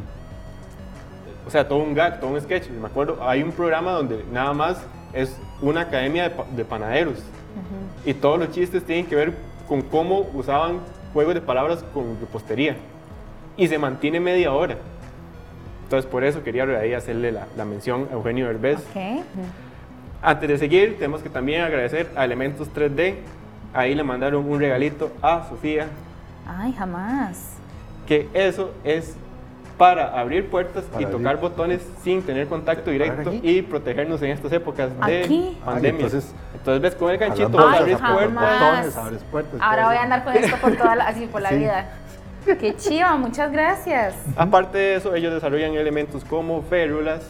o 1.47 1.51
sea, 1.51 1.67
todo 1.69 1.79
un 1.81 1.95
gag, 1.95 2.21
todo 2.21 2.31
un 2.31 2.41
sketch. 2.41 2.69
Me 2.71 2.87
acuerdo, 2.87 3.19
hay 3.27 3.43
un 3.43 3.53
programa 3.53 3.93
donde 3.93 4.25
nada 4.33 4.53
más 4.53 4.79
es 5.13 5.37
una 5.63 5.83
academia 5.83 6.29
de, 6.29 6.35
de 6.57 6.65
panaderos 6.65 7.23
y 8.05 8.15
todos 8.15 8.39
los 8.39 8.51
chistes 8.51 8.85
tienen 8.85 9.07
que 9.07 9.15
ver 9.15 9.33
con 9.69 9.81
cómo 9.83 10.27
usaban 10.35 10.81
juegos 11.13 11.35
de 11.35 11.41
palabras 11.41 11.85
con 11.95 12.19
repostería 12.21 12.77
y 13.57 13.69
se 13.69 13.79
mantiene 13.79 14.19
media 14.21 14.53
hora. 14.53 14.77
Entonces, 15.85 16.11
por 16.11 16.25
eso 16.25 16.43
quería 16.43 16.65
ahí 16.65 16.93
hacerle 16.95 17.31
la, 17.31 17.47
la 17.57 17.65
mención 17.65 18.09
a 18.11 18.15
Eugenio 18.15 18.47
Derbez. 18.49 18.79
Ok. 18.79 19.25
Antes 20.23 20.49
de 20.49 20.59
seguir, 20.59 20.95
tenemos 20.99 21.23
que 21.23 21.29
también 21.29 21.61
agradecer 21.63 22.11
a 22.17 22.25
Elementos 22.25 22.69
3D. 22.75 23.17
Ahí 23.75 23.95
le 23.95 24.03
mandaron 24.03 24.49
un 24.49 24.59
regalito 24.59 25.13
a 25.21 25.47
Sofía, 25.49 25.87
Ay, 26.47 26.73
jamás. 26.73 27.51
que 28.07 28.29
eso 28.33 28.73
es 28.85 29.17
para 29.79 30.19
abrir 30.19 30.49
puertas 30.51 30.85
Para 30.85 31.03
y 31.03 31.05
abrir. 31.05 31.19
tocar 31.19 31.37
botones 31.39 31.81
sin 32.03 32.23
tener 32.23 32.47
contacto 32.47 32.91
directo 32.91 33.33
y 33.43 33.63
protegernos 33.63 34.23
en 34.23 34.31
estas 34.31 34.53
épocas 34.53 34.91
de 35.07 35.23
Aquí. 35.25 35.59
pandemia. 35.65 35.91
Ay, 35.91 36.05
entonces, 36.07 36.35
entonces, 36.55 36.83
ves 36.83 36.95
con 36.95 37.11
el 37.11 37.19
ganchito 37.19 37.49
vas 37.51 37.67
a 37.67 37.71
de 37.71 37.79
abrir 37.95 37.99
Ay, 38.01 38.13
puertas. 38.15 38.61
botones, 38.61 38.97
abres 38.97 39.23
puertas. 39.31 39.61
Ahora 39.61 39.87
voy 39.89 39.97
a 39.97 40.03
andar 40.03 40.25
con 40.25 40.35
esto 40.35 40.57
por 40.59 40.77
toda 40.77 40.95
la, 40.97 41.05
así 41.07 41.27
por 41.27 41.43
la 41.43 41.49
Sí. 41.51 41.57
vida. 41.57 41.89
Qué 42.61 42.77
chiva, 42.77 43.17
muchas 43.17 43.51
gracias. 43.51 44.15
Aparte 44.37 44.77
de 44.79 44.95
eso, 44.97 45.15
ellos 45.15 45.33
desarrollan 45.33 45.73
elementos 45.75 46.25
como 46.25 46.63
férulas 46.63 47.23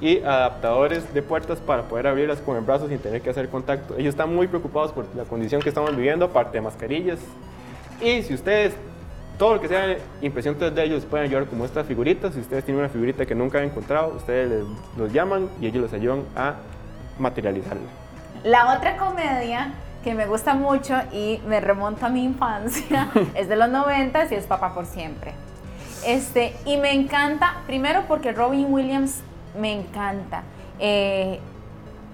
y 0.00 0.18
adaptadores 0.22 1.12
de 1.12 1.22
puertas 1.22 1.58
para 1.58 1.82
poder 1.84 2.06
abrirlas 2.06 2.38
con 2.40 2.56
el 2.56 2.62
brazo 2.62 2.86
sin 2.86 2.98
tener 2.98 3.20
que 3.22 3.30
hacer 3.30 3.48
contacto. 3.48 3.94
Ellos 3.96 4.10
están 4.10 4.32
muy 4.32 4.46
preocupados 4.46 4.92
por 4.92 5.06
la 5.16 5.24
condición 5.24 5.60
que 5.62 5.70
estamos 5.70 5.96
viviendo, 5.96 6.26
aparte 6.26 6.58
de 6.58 6.60
mascarillas. 6.60 7.18
Y 8.00 8.22
si 8.22 8.34
ustedes, 8.34 8.74
todo 9.38 9.54
lo 9.54 9.60
que 9.60 9.68
sea 9.68 9.96
impresión 10.20 10.58
3D, 10.58 10.78
ellos 10.82 11.04
pueden 11.04 11.26
ayudar 11.26 11.46
como 11.46 11.64
estas 11.64 11.86
figuritas. 11.86 12.34
Si 12.34 12.40
ustedes 12.40 12.64
tienen 12.64 12.80
una 12.80 12.88
figurita 12.88 13.24
que 13.24 13.34
nunca 13.34 13.58
han 13.58 13.64
encontrado, 13.64 14.14
ustedes 14.16 14.50
les- 14.50 14.64
los 14.98 15.12
llaman 15.12 15.48
y 15.60 15.66
ellos 15.66 15.82
les 15.84 15.92
ayudan 15.92 16.24
a 16.36 16.54
materializarla. 17.18 17.82
La 18.44 18.74
otra 18.76 18.96
comedia 18.96 19.72
que 20.04 20.14
me 20.14 20.26
gusta 20.26 20.54
mucho 20.54 20.94
y 21.12 21.40
me 21.46 21.60
remonta 21.60 22.06
a 22.06 22.08
mi 22.08 22.24
infancia 22.24 23.10
es 23.34 23.48
de 23.48 23.56
los 23.56 23.68
90 23.68 24.26
y 24.30 24.34
es 24.34 24.44
Papá 24.46 24.74
por 24.74 24.86
Siempre. 24.86 25.32
Este, 26.06 26.54
y 26.64 26.76
me 26.76 26.92
encanta, 26.92 27.56
primero 27.66 28.02
porque 28.06 28.32
Robin 28.32 28.66
Williams 28.72 29.20
me 29.58 29.72
encanta. 29.72 30.42
Eh, 30.78 31.40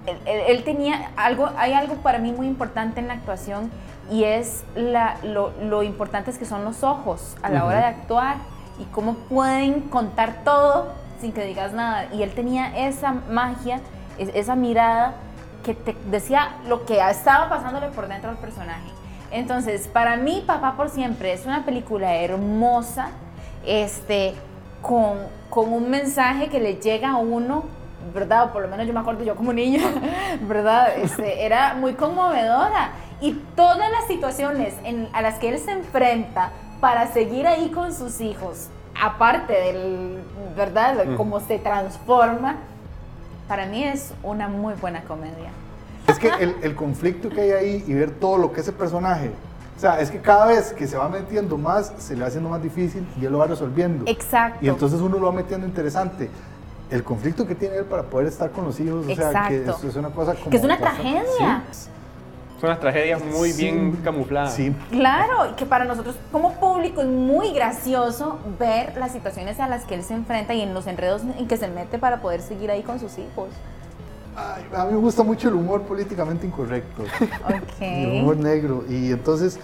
él, 0.07 0.17
él- 0.27 0.43
él 0.49 0.65
tenía 0.65 1.11
algo, 1.17 1.51
hay 1.57 1.73
algo 1.75 1.97
para 1.97 2.19
mí 2.19 2.33
muy 2.33 2.47
importante 2.47 3.01
en 3.01 3.09
la 3.09 3.15
actuación 3.15 3.71
y 4.11 4.25
es 4.25 4.65
la, 4.75 5.17
lo, 5.23 5.53
lo 5.63 5.83
importantes 5.83 6.39
que 6.39 6.45
son 6.45 6.65
los 6.65 6.83
ojos 6.85 7.37
a 7.43 7.49
la 7.51 7.65
hora 7.65 7.79
de 7.79 7.85
actuar 7.87 8.37
y 8.79 8.85
cómo 8.87 9.15
pueden 9.15 9.83
contar 9.83 10.43
todo 10.45 10.89
sin 11.21 11.33
que 11.33 11.45
digas 11.45 11.73
nada. 11.73 12.07
Y 12.13 12.23
él 12.23 12.33
tenía 12.35 12.87
esa 12.87 13.13
magia, 13.31 13.81
es- 14.19 14.31
esa 14.35 14.55
mirada 14.57 15.15
que 15.65 15.75
te 15.75 15.97
decía 16.11 16.57
lo 16.69 16.85
que 16.85 17.01
estaba 17.09 17.49
pasándole 17.49 17.89
por 17.89 18.07
dentro 18.09 18.31
al 18.31 18.37
personaje. 18.37 18.89
Entonces, 19.31 19.89
para 19.89 20.17
mí, 20.17 20.45
Papá 20.47 20.75
por 20.77 20.91
Siempre 20.91 21.33
es 21.33 21.47
una 21.47 21.65
película 21.65 22.15
hermosa, 22.17 23.09
este, 23.65 24.35
con, 24.83 25.19
con 25.51 25.73
un 25.73 25.89
mensaje 25.91 26.49
que 26.49 26.61
le 26.61 26.77
llega 26.77 27.13
a 27.13 27.17
uno, 27.17 27.65
¿verdad? 28.13 28.45
O 28.45 28.53
por 28.53 28.63
lo 28.63 28.69
menos 28.69 28.87
yo 28.87 28.93
me 28.93 29.01
acuerdo 29.01 29.25
yo 29.25 29.35
como 29.35 29.53
niña, 29.53 29.83
¿verdad? 30.43 30.97
Este, 30.99 31.45
era 31.47 31.75
muy 31.75 31.95
conmovedora. 31.95 32.91
Y 33.25 33.33
todas 33.57 33.91
las 33.91 34.07
situaciones 34.07 34.75
en- 34.85 35.09
a 35.15 35.23
las 35.23 35.37
que 35.39 35.49
él 35.49 35.59
se 35.59 35.71
enfrenta 35.73 36.51
para 36.81 37.07
seguir 37.13 37.47
ahí 37.47 37.71
con 37.71 37.95
sus 37.95 38.21
hijos, 38.21 38.69
aparte 39.01 39.55
del, 39.55 40.19
¿verdad? 40.55 40.95
De 40.97 41.17
cómo 41.17 41.41
se 41.41 41.59
transforma, 41.59 42.57
para 43.49 43.65
mí 43.67 43.83
es 43.83 44.13
una 44.23 44.49
muy 44.49 44.75
buena 44.75 45.03
comedia. 45.05 45.51
Es 46.07 46.19
que 46.19 46.29
el, 46.29 46.55
el 46.63 46.75
conflicto 46.75 47.31
que 47.31 47.41
hay 47.41 47.51
ahí 47.53 47.85
y 47.87 47.95
ver 47.95 48.11
todo 48.11 48.37
lo 48.37 48.53
que 48.53 48.61
ese 48.61 48.73
personaje, 48.73 49.31
o 49.75 49.81
sea, 49.81 50.01
es 50.01 50.11
que 50.11 50.21
cada 50.21 50.45
vez 50.45 50.75
que 50.75 50.87
se 50.87 50.99
va 50.99 51.09
metiendo 51.09 51.57
más, 51.57 51.95
se 51.97 52.15
le 52.15 52.21
va 52.21 52.27
haciendo 52.27 52.51
más 52.51 52.63
difícil 52.63 53.07
y 53.19 53.25
él 53.25 53.33
lo 53.33 53.39
va 53.39 53.47
resolviendo. 53.47 54.05
Exacto. 54.07 54.59
Y 54.63 54.69
entonces 54.69 55.01
uno 55.01 55.17
lo 55.19 55.27
va 55.27 55.33
metiendo 55.33 55.67
interesante. 55.67 56.29
el 56.91 57.03
conflicto 57.03 57.47
que 57.47 57.55
tiene 57.55 57.77
él 57.77 57.87
para 57.87 58.03
poder 58.03 58.29
estar 58.29 58.51
con 58.51 58.67
los 58.67 58.79
hijos, 58.79 59.07
o 59.07 59.15
sea, 59.15 59.47
que 59.49 59.57
Exacto. 59.57 59.79
es, 59.79 59.91
es 59.91 59.97
una 59.97 60.11
cosa 60.11 60.35
como... 60.35 60.51
Que 60.51 60.59
es 60.59 60.63
una 60.63 60.77
bastante- 60.77 61.01
tragedia. 61.03 61.63
Sí, 61.73 61.89
Es 62.65 62.71
una 62.71 62.81
tragedia 62.81 63.19
muy 63.19 63.53
Sí. 63.53 63.63
bien 63.63 63.93
camuflada. 64.03 64.49
sí, 64.49 64.75
Claro, 64.91 65.55
que 65.57 65.67
para 65.67 65.85
nosotros 65.85 66.17
como 66.33 66.53
público 66.55 67.03
es 67.03 67.07
muy 67.09 67.53
gracioso 67.53 68.39
ver 68.59 68.97
las 68.97 69.13
situaciones 69.13 69.61
a 69.61 69.69
las 69.69 69.85
que 69.85 69.95
él 69.95 70.03
se 70.03 70.15
enfrenta 70.15 70.55
y 70.55 70.63
en 70.63 70.73
los 70.73 70.87
enredos 70.87 71.23
en 71.39 71.47
que 71.47 71.57
se 71.59 71.69
mete 71.69 71.99
para 71.99 72.23
poder 72.23 72.41
seguir 72.41 72.71
ahí 72.71 72.83
con 72.83 72.99
sus 72.99 73.19
hijos. 73.19 73.49
Ay, 74.37 74.65
a 74.75 74.85
mí 74.87 74.93
me 74.93 74.99
gusta 74.99 75.23
mucho 75.23 75.49
el 75.49 75.55
humor 75.55 75.83
políticamente 75.83 76.47
incorrecto. 76.47 77.05
El 77.81 78.23
humor 78.23 78.37
negro. 78.39 78.85
Y 78.89 79.13
entonces, 79.13 79.59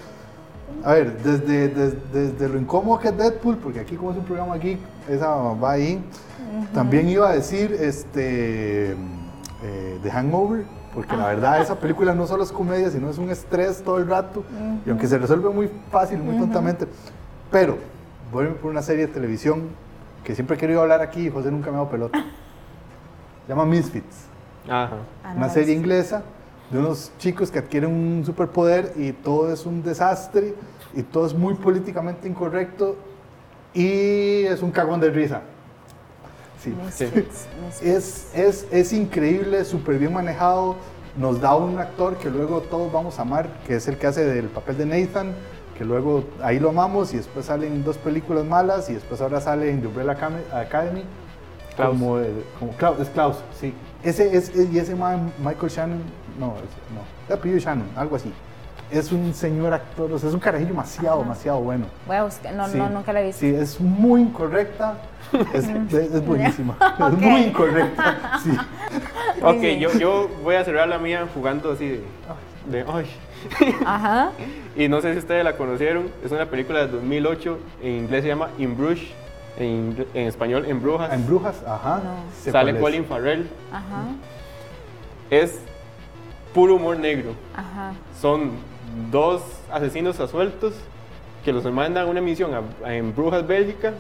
a 0.84 0.92
ver, 0.92 1.16
desde, 1.22 1.68
desde, 1.68 1.96
desde 2.12 2.48
lo 2.48 2.58
incómodo 2.58 2.98
que 3.00 3.08
es 3.08 3.16
Deadpool, 3.16 3.56
porque 3.56 3.80
aquí 3.80 3.96
como 3.96 4.12
es 4.12 4.18
un 4.18 4.24
programa 4.24 4.56
geek, 4.58 4.78
esa 5.08 5.28
va 5.34 5.72
ahí. 5.72 6.00
También 6.74 7.08
iba 7.08 7.28
a 7.30 7.32
decir 7.32 7.76
este, 7.80 8.90
eh, 8.92 9.98
The 10.02 10.10
Hangover, 10.10 10.64
porque 10.94 11.16
la 11.16 11.26
verdad 11.26 11.60
esa 11.60 11.76
película 11.76 12.14
no 12.14 12.26
solo 12.26 12.42
es 12.42 12.52
comedia, 12.52 12.90
sino 12.90 13.10
es 13.10 13.18
un 13.18 13.30
estrés 13.30 13.82
todo 13.82 13.98
el 13.98 14.08
rato. 14.08 14.44
Y 14.84 14.90
aunque 14.90 15.06
se 15.06 15.18
resuelve 15.18 15.50
muy 15.50 15.70
fácil, 15.90 16.18
muy 16.18 16.36
tontamente. 16.36 16.86
Pero, 17.50 17.78
ir 18.40 18.56
por 18.56 18.70
una 18.70 18.82
serie 18.82 19.06
de 19.06 19.12
televisión 19.12 19.68
que 20.24 20.34
siempre 20.34 20.56
he 20.56 20.58
querido 20.58 20.80
hablar 20.80 21.00
aquí 21.00 21.26
y 21.26 21.30
José 21.30 21.50
nunca 21.50 21.70
me 21.70 21.76
ha 21.76 21.78
dado 21.80 21.90
pelota. 21.90 22.18
Se 23.46 23.48
llama 23.48 23.64
Misfits 23.64 24.26
Ajá. 24.68 24.96
Ah, 25.24 25.34
una 25.36 25.48
serie 25.48 25.74
inglesa 25.74 26.22
de 26.70 26.78
unos 26.78 27.12
chicos 27.18 27.50
que 27.50 27.58
adquieren 27.58 27.90
un 27.90 28.24
superpoder 28.24 28.92
y 28.96 29.12
todo 29.12 29.52
es 29.52 29.66
un 29.66 29.82
desastre 29.82 30.54
y 30.94 31.02
todo 31.02 31.26
es 31.26 31.34
muy 31.34 31.54
políticamente 31.54 32.28
incorrecto 32.28 32.96
y 33.74 34.44
es 34.44 34.62
un 34.62 34.70
cagón 34.70 35.00
de 35.00 35.10
risa. 35.10 35.42
Sí. 36.62 36.70
Misfits, 36.70 37.46
Misfits. 37.64 37.82
Es, 37.82 38.30
es, 38.34 38.66
es 38.70 38.92
increíble, 38.92 39.64
súper 39.64 39.98
bien 39.98 40.12
manejado. 40.12 40.76
Nos 41.16 41.40
da 41.40 41.54
un 41.56 41.78
actor 41.78 42.16
que 42.18 42.30
luego 42.30 42.60
todos 42.60 42.92
vamos 42.92 43.18
a 43.18 43.22
amar, 43.22 43.48
que 43.66 43.76
es 43.76 43.88
el 43.88 43.96
que 43.96 44.06
hace 44.06 44.24
del 44.24 44.46
papel 44.46 44.76
de 44.78 44.86
Nathan, 44.86 45.32
que 45.76 45.84
luego 45.84 46.24
ahí 46.42 46.60
lo 46.60 46.68
amamos 46.70 47.12
y 47.14 47.16
después 47.16 47.46
salen 47.46 47.82
dos 47.82 47.96
películas 47.98 48.44
malas 48.44 48.88
y 48.90 48.94
después 48.94 49.20
ahora 49.20 49.40
sale 49.40 49.70
en 49.70 49.80
The 49.80 49.86
Umbrella 49.88 50.12
Academy- 50.12 50.44
Academy 50.52 51.02
Klaus. 51.74 51.90
como, 51.98 52.18
el- 52.18 52.44
como 52.58 52.72
Klaus, 52.72 53.00
es 53.00 53.08
Klaus, 53.08 53.36
sí. 53.58 53.72
Ese 54.02 54.36
es, 54.36 54.50
es- 54.54 54.70
y 54.70 54.78
ese 54.78 54.94
man, 54.94 55.32
Michael 55.38 55.70
Shannon, 55.72 56.02
no, 56.38 56.54
es- 56.56 56.94
no, 56.94 57.00
el 57.28 57.34
apellido 57.34 57.58
Shannon, 57.58 57.88
algo 57.96 58.16
así. 58.16 58.32
Es 58.90 59.12
un 59.12 59.32
señor 59.34 59.72
actor, 59.72 60.12
o 60.12 60.18
sea, 60.18 60.28
es 60.28 60.34
un 60.34 60.40
carajillo 60.40 60.70
demasiado, 60.70 61.20
demasiado 61.20 61.60
bueno. 61.60 61.86
Voy 62.06 62.16
a 62.16 62.24
buscar, 62.24 62.54
no, 62.54 62.68
Sí. 62.68 62.76
no, 62.76 62.90
nunca 62.90 63.12
la 63.12 63.20
he 63.20 63.26
visto. 63.26 63.40
Sí, 63.40 63.54
es 63.54 63.80
muy 63.80 64.22
incorrecta, 64.22 64.98
es, 65.54 65.68
es, 65.92 65.92
es 66.14 66.26
buenísima, 66.26 66.76
es 66.98 67.18
muy 67.18 67.40
incorrecta, 67.42 68.38
sí. 68.42 68.50
Ok, 69.42 69.62
yo, 69.78 69.92
yo 69.98 70.28
voy 70.42 70.56
a 70.56 70.64
cerrar 70.64 70.88
la 70.88 70.98
mía 70.98 71.26
jugando 71.32 71.72
así 71.72 71.88
de. 71.88 72.02
de 72.70 72.84
ay. 72.92 73.06
Ajá. 73.86 74.32
Y 74.76 74.88
no 74.88 75.00
sé 75.00 75.12
si 75.12 75.18
ustedes 75.18 75.44
la 75.44 75.56
conocieron. 75.56 76.10
Es 76.22 76.30
una 76.30 76.46
película 76.46 76.80
de 76.80 76.88
2008. 76.88 77.58
En 77.82 77.92
inglés 77.94 78.22
se 78.22 78.28
llama 78.28 78.50
In 78.58 78.76
Bruges. 78.76 79.08
En, 79.58 79.96
español, 80.14 80.66
En 80.66 80.82
Brujas. 80.82 81.12
En 81.12 81.26
Brujas, 81.26 81.62
ajá. 81.66 82.00
No. 82.04 82.52
Sale. 82.52 82.78
Colin 82.78 83.04
Farrell. 83.06 83.48
Ajá. 83.72 84.04
Es 85.30 85.60
puro 86.52 86.74
humor 86.76 86.98
negro. 86.98 87.32
Ajá. 87.54 87.92
Son 88.20 88.50
dos 89.10 89.42
asesinos 89.70 90.18
asueltos 90.20 90.74
que 91.44 91.52
los 91.52 91.64
mandan 91.72 92.06
a 92.06 92.10
una 92.10 92.20
misión 92.20 92.52
a- 92.54 92.86
a- 92.86 92.94
en 92.94 93.14
Brujas, 93.14 93.46
Bélgica. 93.46 93.94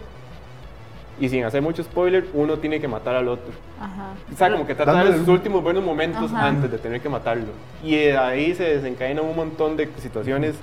Y 1.18 1.28
sin 1.28 1.44
hacer 1.44 1.60
mucho 1.60 1.82
spoiler, 1.84 2.26
uno 2.32 2.56
tiene 2.58 2.80
que 2.80 2.88
matar 2.88 3.14
al 3.14 3.28
otro. 3.28 3.52
Ajá. 3.78 4.14
O 4.32 4.36
sea, 4.36 4.50
como 4.50 4.66
que 4.66 4.74
trata 4.74 5.04
de 5.04 5.18
sus 5.18 5.28
últimos 5.28 5.62
buenos 5.62 5.84
momentos 5.84 6.32
Ajá. 6.32 6.46
antes 6.46 6.70
de 6.70 6.78
tener 6.78 7.02
que 7.02 7.10
matarlo. 7.10 7.48
Y 7.84 7.94
de 7.96 8.16
ahí 8.16 8.54
se 8.54 8.64
desencadenan 8.64 9.26
un 9.26 9.36
montón 9.36 9.76
de 9.76 9.86
situaciones 9.98 10.54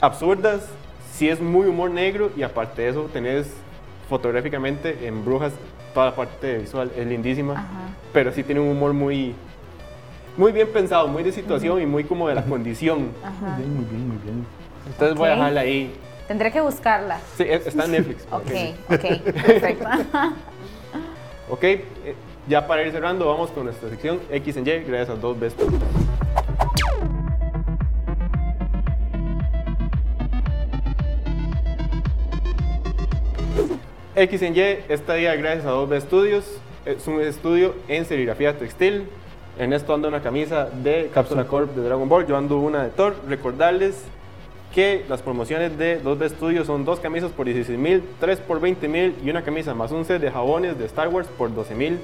absurdas. 0.00 0.68
Sí 1.12 1.28
es 1.28 1.40
muy 1.40 1.66
humor 1.66 1.90
negro 1.90 2.30
y 2.36 2.42
aparte 2.42 2.82
de 2.82 2.88
eso 2.90 3.10
tenés 3.12 3.52
fotográficamente 4.08 5.06
en 5.06 5.24
Brujas 5.24 5.52
toda 5.94 6.06
la 6.06 6.14
parte 6.14 6.58
visual. 6.58 6.90
Es 6.96 7.06
lindísima. 7.06 7.54
Ajá. 7.54 7.66
Pero 8.12 8.32
sí 8.32 8.42
tiene 8.44 8.60
un 8.60 8.68
humor 8.68 8.92
muy, 8.92 9.34
muy 10.40 10.52
bien 10.52 10.68
pensado, 10.68 11.06
muy 11.06 11.22
de 11.22 11.32
situación 11.32 11.82
y 11.82 11.86
muy 11.86 12.02
como 12.04 12.26
de 12.26 12.34
la 12.34 12.42
condición. 12.42 13.10
Ajá. 13.22 13.56
Muy 13.58 13.62
bien, 13.62 13.76
muy 13.76 13.84
bien, 13.84 14.08
muy 14.08 14.16
bien. 14.24 14.46
Entonces 14.86 15.14
voy 15.18 15.28
a 15.28 15.32
dejarla 15.32 15.60
ahí. 15.60 15.92
Tendré 16.26 16.50
que 16.50 16.62
buscarla. 16.62 17.18
Sí, 17.36 17.44
es- 17.46 17.66
está 17.66 17.84
en 17.84 17.90
Netflix. 17.92 18.26
Ok, 18.32 18.50
ok, 18.88 19.22
perfecto. 19.44 19.84
Ok, 21.52 21.64
eh, 21.64 21.82
ya 22.46 22.64
para 22.68 22.84
ir 22.84 22.92
cerrando, 22.92 23.26
vamos 23.26 23.50
con 23.50 23.64
nuestra 23.64 23.90
sección 23.90 24.20
X 24.30 24.56
en 24.56 24.66
Y, 24.68 24.70
gracias 24.86 25.10
a 25.10 25.14
dos 25.16 25.38
best 25.38 25.60
Studios. 25.60 25.82
X 34.16 34.42
en 34.42 34.56
Y, 34.56 34.60
esta 34.88 35.14
día 35.14 35.34
gracias 35.36 35.66
a 35.66 35.70
dos 35.70 35.88
B 35.88 36.00
Studios, 36.00 36.44
es 36.84 37.06
un 37.06 37.20
estudio 37.20 37.74
en 37.88 38.04
serigrafía 38.04 38.56
textil. 38.58 39.06
Ernesto 39.60 39.92
anda 39.92 40.08
una 40.08 40.22
camisa 40.22 40.70
de 40.70 41.10
Cápsula 41.12 41.46
Corp 41.46 41.74
de 41.76 41.82
Dragon 41.82 42.08
Ball, 42.08 42.26
yo 42.26 42.34
ando 42.34 42.56
una 42.56 42.82
de 42.82 42.88
Thor. 42.88 43.14
Recordarles 43.28 44.04
que 44.74 45.04
las 45.06 45.20
promociones 45.20 45.76
de 45.76 46.02
2B 46.02 46.30
Studios 46.30 46.66
son 46.66 46.86
dos 46.86 46.98
camisas 46.98 47.30
por 47.30 47.44
16 47.44 47.78
mil, 47.78 48.02
tres 48.18 48.38
por 48.38 48.58
20 48.58 48.88
mil 48.88 49.14
y 49.22 49.28
una 49.28 49.42
camisa 49.42 49.74
más 49.74 49.92
un 49.92 50.06
set 50.06 50.18
de 50.22 50.30
jabones 50.30 50.78
de 50.78 50.86
Star 50.86 51.08
Wars 51.08 51.28
por 51.36 51.54
12 51.54 51.74
mil. 51.74 51.98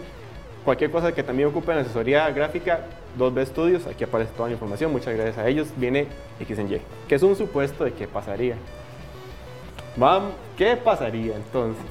Cualquier 0.66 0.90
cosa 0.90 1.12
que 1.12 1.22
también 1.22 1.48
ocupen 1.48 1.78
asesoría 1.78 2.28
gráfica, 2.28 2.80
2B 3.18 3.46
Studios, 3.46 3.86
aquí 3.86 4.04
aparece 4.04 4.32
toda 4.36 4.48
la 4.50 4.52
información, 4.52 4.92
muchas 4.92 5.14
gracias 5.14 5.38
a 5.38 5.48
ellos. 5.48 5.68
Viene 5.78 6.08
X 6.38 6.58
en 6.58 6.70
Y, 6.70 6.80
que 7.08 7.14
es 7.14 7.22
un 7.22 7.36
supuesto 7.36 7.84
de 7.84 7.94
qué 7.94 8.06
pasaría. 8.06 8.56
Vamos, 9.96 10.32
¿qué 10.58 10.76
pasaría 10.76 11.36
entonces? 11.36 11.86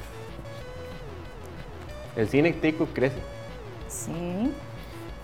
El 2.14 2.28
cine 2.28 2.52
tico 2.52 2.86
crece. 2.94 3.18
Sí. 3.88 4.52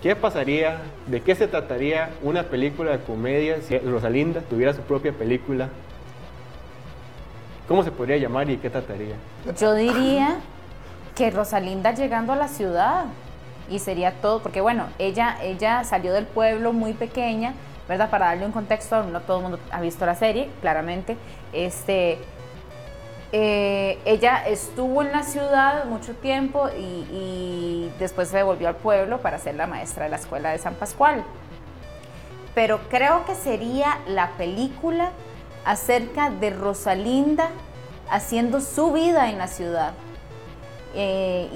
¿Qué 0.03 0.17
pasaría? 0.17 0.81
¿De 1.07 1.21
qué 1.21 1.33
se 1.33 1.47
trataría 1.47 2.09
una 2.21 2.43
película 2.43 2.91
de 2.91 2.99
comedia 2.99 3.61
si 3.61 3.77
Rosalinda 3.77 4.41
tuviera 4.41 4.73
su 4.73 4.81
propia 4.81 5.13
película? 5.13 5.69
¿Cómo 7.69 7.83
se 7.83 7.91
podría 7.91 8.17
llamar 8.17 8.49
y 8.49 8.57
qué 8.57 8.69
trataría? 8.69 9.15
Yo 9.57 9.73
diría 9.73 10.41
que 11.15 11.31
Rosalinda 11.31 11.93
llegando 11.93 12.33
a 12.33 12.35
la 12.35 12.49
ciudad 12.49 13.05
y 13.69 13.79
sería 13.79 14.11
todo, 14.11 14.41
porque 14.43 14.59
bueno, 14.59 14.87
ella, 14.99 15.37
ella 15.41 15.85
salió 15.85 16.11
del 16.11 16.25
pueblo 16.25 16.73
muy 16.73 16.91
pequeña, 16.91 17.53
¿verdad? 17.87 18.09
Para 18.09 18.25
darle 18.25 18.45
un 18.45 18.51
contexto, 18.51 19.03
no 19.03 19.21
todo 19.21 19.37
el 19.37 19.43
mundo 19.43 19.59
ha 19.71 19.79
visto 19.79 20.05
la 20.05 20.15
serie, 20.15 20.49
claramente. 20.59 21.15
Este, 21.53 22.17
eh, 23.35 23.97
ella 24.05 24.47
estuvo 24.47 25.01
en 25.01 25.11
la 25.11 25.23
ciudad 25.23 25.85
mucho 25.85 26.13
tiempo 26.13 26.69
y, 26.69 27.07
y 27.11 27.93
después 27.97 28.29
se 28.29 28.37
devolvió 28.37 28.67
al 28.67 28.75
pueblo 28.75 29.21
para 29.21 29.39
ser 29.39 29.55
la 29.55 29.65
maestra 29.65 30.03
de 30.03 30.11
la 30.11 30.17
escuela 30.17 30.51
de 30.51 30.59
San 30.59 30.75
Pascual. 30.75 31.23
Pero 32.53 32.79
creo 32.89 33.25
que 33.25 33.33
sería 33.33 33.97
la 34.07 34.29
película 34.37 35.11
acerca 35.65 36.29
de 36.29 36.51
Rosalinda 36.51 37.49
haciendo 38.07 38.61
su 38.61 38.91
vida 38.91 39.31
en 39.31 39.39
la 39.39 39.47
ciudad. 39.47 39.93
Eh, 40.95 41.49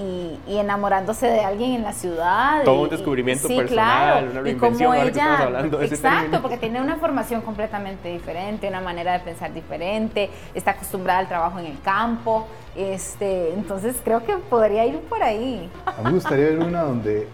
y, 0.47 0.51
y 0.53 0.57
enamorándose 0.57 1.27
de 1.27 1.41
alguien 1.41 1.73
en 1.73 1.83
la 1.83 1.93
ciudad. 1.93 2.63
Todo 2.63 2.81
y- 2.81 2.83
un 2.85 2.89
descubrimiento 2.89 3.47
sí, 3.47 3.55
personal, 3.57 3.95
claro. 4.25 4.31
una 4.31 4.39
Y 4.39 4.43
reinvención, 4.43 4.77
como 4.89 4.93
ahora 4.99 5.03
que 5.03 5.09
ella, 5.09 5.23
estamos 5.23 5.41
hablando 5.45 5.77
de 5.77 5.85
exacto, 5.85 6.41
porque 6.41 6.57
tiene 6.57 6.81
una 6.81 6.95
formación 6.97 7.41
completamente 7.41 8.09
diferente, 8.09 8.67
una 8.67 8.81
manera 8.81 9.13
de 9.13 9.19
pensar 9.19 9.53
diferente, 9.53 10.29
está 10.55 10.71
acostumbrada 10.71 11.19
al 11.19 11.27
trabajo 11.27 11.59
en 11.59 11.67
el 11.67 11.79
campo, 11.81 12.47
este, 12.75 13.53
entonces 13.53 13.95
creo 14.03 14.23
que 14.23 14.37
podría 14.37 14.85
ir 14.85 14.99
por 15.01 15.21
ahí. 15.23 15.69
A 15.85 15.91
mí 15.99 16.03
me 16.05 16.11
gustaría 16.11 16.45
ver 16.45 16.59
una 16.59 16.81
donde 16.81 17.27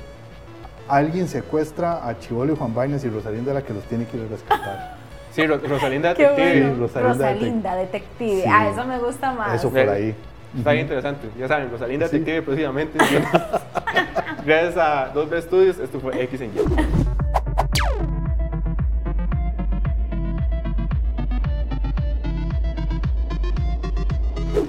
alguien 0.87 1.27
secuestra 1.27 2.05
a 2.07 2.19
Chivolo 2.19 2.53
y 2.53 2.55
Juan 2.57 2.73
Vainas 2.75 3.03
y 3.05 3.09
Rosalinda 3.09 3.51
es 3.51 3.55
la 3.55 3.61
que 3.63 3.73
los 3.73 3.83
tiene 3.85 4.05
que 4.05 4.17
ir 4.17 4.23
a 4.25 4.27
rescatar. 4.29 4.97
Sí, 5.31 5.47
Ro- 5.47 5.57
Rosalinda 5.57 6.09
Detective. 6.13 6.61
bueno. 6.61 6.75
Rosalinda 6.81 7.13
Rosalinda, 7.31 7.75
detective. 7.75 8.41
Sí. 8.43 8.47
Ah, 8.47 8.67
eso 8.69 8.83
me 8.85 8.99
gusta 8.99 9.31
más. 9.31 9.55
Eso 9.55 9.69
por 9.71 9.79
ahí. 9.89 10.13
Está 10.57 10.71
bien 10.71 10.83
interesante. 10.83 11.27
Ya 11.37 11.47
saben, 11.47 11.71
Rosalinda 11.71 12.07
Sí. 12.07 12.19
Detective 12.19 12.41
precisamente. 12.43 12.97
Gracias 14.45 14.77
a 14.77 15.09
dos 15.13 15.29
B 15.29 15.41
Studios, 15.41 15.79
esto 15.79 15.99
fue 15.99 16.21
X 16.23 16.41
en 16.41 16.51
Y. 16.51 16.59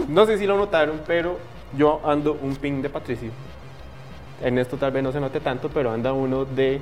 No 0.09 0.27
sé 0.27 0.39
si 0.39 0.47
lo 0.47 0.57
notaron, 0.57 1.01
pero 1.07 1.39
yo 1.77 2.01
ando 2.05 2.39
un 2.41 2.55
pin 2.57 2.83
de 2.83 2.89
Patricio. 2.89 3.31
En 4.43 4.59
esto 4.59 4.77
tal 4.77 4.93
vez 4.93 5.03
no 5.03 5.13
se 5.13 5.21
note 5.21 5.41
tanto, 5.41 5.69
pero 5.69 5.91
anda 5.91 6.13
uno 6.13 6.45
de 6.45 6.81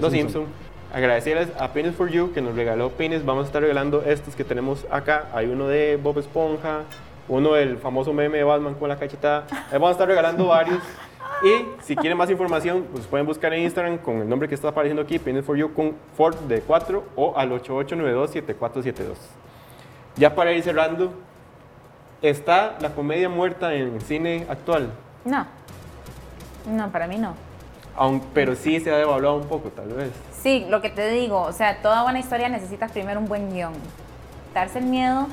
Los 0.00 0.12
Simpson. 0.12 0.42
Simpson. 0.42 0.44
Agradecerles 0.92 1.48
a 1.58 1.72
Pines 1.72 1.94
for 1.94 2.08
You 2.10 2.32
que 2.32 2.40
nos 2.40 2.54
regaló 2.56 2.90
pines. 2.90 3.24
Vamos 3.24 3.44
a 3.44 3.46
estar 3.46 3.62
regalando 3.62 4.02
estos 4.02 4.34
que 4.34 4.42
tenemos 4.44 4.86
acá. 4.90 5.28
Hay 5.32 5.46
uno 5.46 5.68
de 5.68 5.96
Bob 6.02 6.18
Esponja, 6.18 6.80
uno 7.28 7.52
del 7.52 7.78
famoso 7.78 8.12
meme 8.12 8.38
de 8.38 8.44
Batman 8.44 8.74
con 8.74 8.88
la 8.88 8.98
cachetada. 8.98 9.46
Ahí 9.50 9.72
vamos 9.74 9.90
a 9.90 9.92
estar 9.92 10.08
regalando 10.08 10.46
varios. 10.46 10.82
Y 11.42 11.82
si 11.82 11.96
quieren 11.96 12.18
más 12.18 12.28
información, 12.28 12.86
pues 12.92 13.06
pueden 13.06 13.26
buscar 13.26 13.52
en 13.54 13.62
Instagram 13.62 13.98
con 13.98 14.16
el 14.16 14.28
nombre 14.28 14.48
que 14.48 14.54
está 14.54 14.68
apareciendo 14.68 15.02
aquí, 15.02 15.18
Painted 15.18 15.42
for 15.42 15.56
You 15.56 15.72
con 15.72 15.94
Ford 16.16 16.36
de 16.40 16.60
4 16.60 17.04
o 17.16 17.36
al 17.36 17.50
8892-7472. 17.50 19.14
Ya 20.16 20.34
para 20.34 20.52
ir 20.52 20.62
cerrando, 20.62 21.12
¿está 22.20 22.76
la 22.80 22.90
comedia 22.90 23.28
muerta 23.28 23.72
en 23.72 23.94
el 23.94 24.02
cine 24.02 24.46
actual? 24.50 24.90
No. 25.24 25.46
No, 26.66 26.90
para 26.90 27.06
mí 27.06 27.16
no. 27.16 27.34
Aun, 27.96 28.20
pero 28.34 28.54
sí 28.54 28.78
se 28.80 28.92
ha 28.92 28.96
devaluado 28.98 29.36
un 29.36 29.48
poco, 29.48 29.70
tal 29.70 29.88
vez. 29.88 30.10
Sí, 30.42 30.66
lo 30.68 30.82
que 30.82 30.90
te 30.90 31.08
digo, 31.10 31.40
o 31.40 31.52
sea, 31.52 31.80
toda 31.80 32.02
buena 32.02 32.18
historia 32.18 32.48
necesita 32.48 32.88
primero 32.88 33.18
un 33.18 33.28
buen 33.28 33.50
guion. 33.50 33.72
Darse 34.54 34.78
el 34.78 34.86
miedo, 34.86 35.26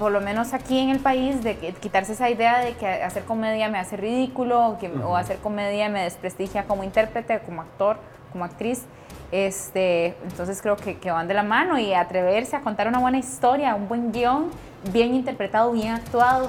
por 0.00 0.10
lo 0.12 0.22
menos 0.22 0.54
aquí 0.54 0.78
en 0.78 0.88
el 0.88 0.98
país, 0.98 1.44
de 1.44 1.56
quitarse 1.78 2.14
esa 2.14 2.30
idea 2.30 2.60
de 2.60 2.72
que 2.72 2.86
hacer 2.88 3.22
comedia 3.24 3.68
me 3.68 3.78
hace 3.78 3.98
ridículo 3.98 4.66
o, 4.66 4.78
que, 4.78 4.88
o 4.90 5.14
hacer 5.14 5.36
comedia 5.40 5.90
me 5.90 6.02
desprestigia 6.04 6.64
como 6.64 6.84
intérprete, 6.84 7.38
como 7.40 7.60
actor, 7.60 7.98
como 8.32 8.46
actriz. 8.46 8.84
Este, 9.30 10.16
entonces 10.24 10.62
creo 10.62 10.76
que, 10.76 10.96
que 10.96 11.10
van 11.10 11.28
de 11.28 11.34
la 11.34 11.42
mano 11.42 11.78
y 11.78 11.92
atreverse 11.92 12.56
a 12.56 12.62
contar 12.62 12.88
una 12.88 12.98
buena 12.98 13.18
historia, 13.18 13.74
un 13.74 13.88
buen 13.88 14.10
guion, 14.10 14.46
bien 14.90 15.14
interpretado, 15.14 15.70
bien 15.72 15.92
actuado. 15.92 16.48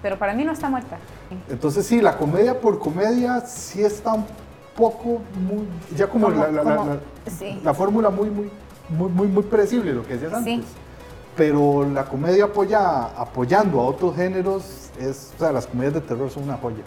Pero 0.00 0.16
para 0.16 0.32
mí 0.32 0.44
no 0.44 0.52
está 0.52 0.70
muerta. 0.70 0.96
Entonces 1.50 1.84
sí, 1.88 2.00
la 2.00 2.16
comedia 2.16 2.60
por 2.60 2.78
comedia 2.78 3.40
sí 3.40 3.82
está 3.82 4.12
un 4.12 4.24
poco 4.76 5.22
muy, 5.44 5.66
ya 5.96 6.06
como, 6.06 6.28
Como- 6.28 6.40
la, 6.40 6.52
la- 6.52 6.62
como- 6.62 6.86
la- 6.94 7.30
sí. 7.36 7.60
la 7.64 7.74
fórmula 7.74 8.10
muy, 8.10 8.30
muy, 8.30 8.48
muy, 8.90 9.08
muy, 9.10 9.26
muy 9.26 9.42
predecible, 9.42 9.92
lo 9.92 10.06
que 10.06 10.16
decías 10.16 10.44
Sí. 10.44 10.62
Pero 11.36 11.88
la 11.92 12.04
comedia 12.04 12.44
apoya, 12.44 13.04
apoyando 13.16 13.80
a 13.80 13.84
otros 13.84 14.16
géneros, 14.16 14.90
es, 15.00 15.32
o 15.36 15.38
sea, 15.38 15.52
las 15.52 15.66
comedias 15.66 15.94
de 15.94 16.00
terror 16.00 16.30
son 16.30 16.44
una 16.44 16.56
joya. 16.56 16.82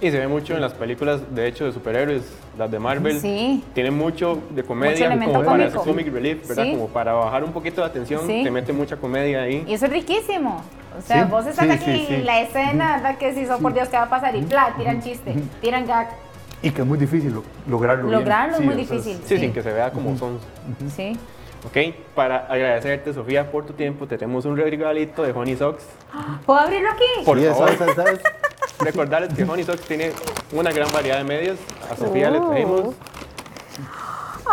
Y 0.00 0.10
se 0.10 0.18
ve 0.18 0.28
mucho 0.28 0.54
en 0.54 0.60
las 0.60 0.74
películas, 0.74 1.22
de 1.34 1.48
hecho, 1.48 1.64
de 1.64 1.72
superhéroes, 1.72 2.22
las 2.58 2.70
de 2.70 2.78
Marvel. 2.78 3.18
Sí. 3.18 3.64
Tienen 3.74 3.96
mucho 3.96 4.38
de 4.50 4.62
comedia, 4.62 5.06
elemento 5.06 5.32
como 5.32 5.44
para 5.46 5.70
comic 5.70 6.12
relief, 6.12 6.46
¿verdad? 6.46 6.64
Sí. 6.64 6.70
Como 6.72 6.88
para 6.88 7.14
bajar 7.14 7.42
un 7.42 7.52
poquito 7.52 7.80
la 7.80 7.90
tensión, 7.90 8.26
Sí. 8.26 8.42
te 8.44 8.50
mete 8.50 8.72
mucha 8.74 8.96
comedia 8.98 9.42
ahí. 9.42 9.64
Y 9.66 9.72
eso 9.72 9.86
es 9.86 9.92
riquísimo. 9.92 10.60
O 10.98 11.02
sea, 11.02 11.24
Sí, 11.24 11.30
vos 11.30 11.46
estás 11.46 11.64
sí, 11.64 11.70
aquí 11.72 11.84
sí, 12.00 12.04
sí. 12.08 12.14
en 12.14 12.26
la 12.26 12.40
escena, 12.42 12.96
¿verdad? 12.96 13.18
Que 13.18 13.34
si, 13.34 13.46
oh, 13.50 13.58
por 13.58 13.72
Dios, 13.72 13.88
¿qué 13.88 13.96
va 13.96 14.02
a 14.04 14.08
pasar? 14.10 14.36
Y 14.36 14.42
bla, 14.42 14.74
tiran 14.76 15.00
chiste, 15.02 15.34
tiran 15.62 15.86
gag. 15.86 16.08
Y 16.62 16.70
que 16.70 16.82
es 16.82 16.86
muy 16.86 16.98
difícil 16.98 17.32
lo- 17.34 17.42
lograrlo. 17.66 18.06
bien. 18.08 18.18
Lograrlo 18.20 18.52
es 18.54 18.60
Sí, 18.60 18.64
muy 18.66 18.74
sea, 18.74 18.82
difícil. 18.84 19.16
Sí, 19.24 19.34
Sí. 19.36 19.38
sin 19.38 19.52
que 19.52 19.62
se 19.62 19.72
vea 19.72 19.90
como 19.90 20.16
son. 20.18 20.38
Sí. 20.94 21.18
Ok, 21.66 21.94
para 22.14 22.46
agradecerte, 22.46 23.12
Sofía, 23.12 23.50
por 23.50 23.66
tu 23.66 23.72
tiempo, 23.72 24.06
te 24.06 24.16
tenemos 24.16 24.44
un 24.44 24.56
regalito 24.56 25.22
de 25.22 25.32
Honey 25.32 25.56
Socks. 25.56 25.84
¿Puedo 26.44 26.60
abrirlo 26.60 26.90
aquí? 26.90 27.24
Por 27.24 27.38
Sí, 27.38 27.44
favor, 27.46 27.68
¿sabes, 27.76 27.78
sabes, 27.78 27.94
sabes? 27.96 28.20
recordarles 28.78 29.34
que 29.34 29.42
Honey 29.42 29.64
Socks 29.64 29.82
tiene 29.82 30.12
una 30.52 30.70
gran 30.70 30.90
variedad 30.92 31.18
de 31.18 31.24
medias. 31.24 31.56
A 31.90 31.96
Sofía 31.96 32.30
le 32.30 32.40
trajimos. 32.40 32.94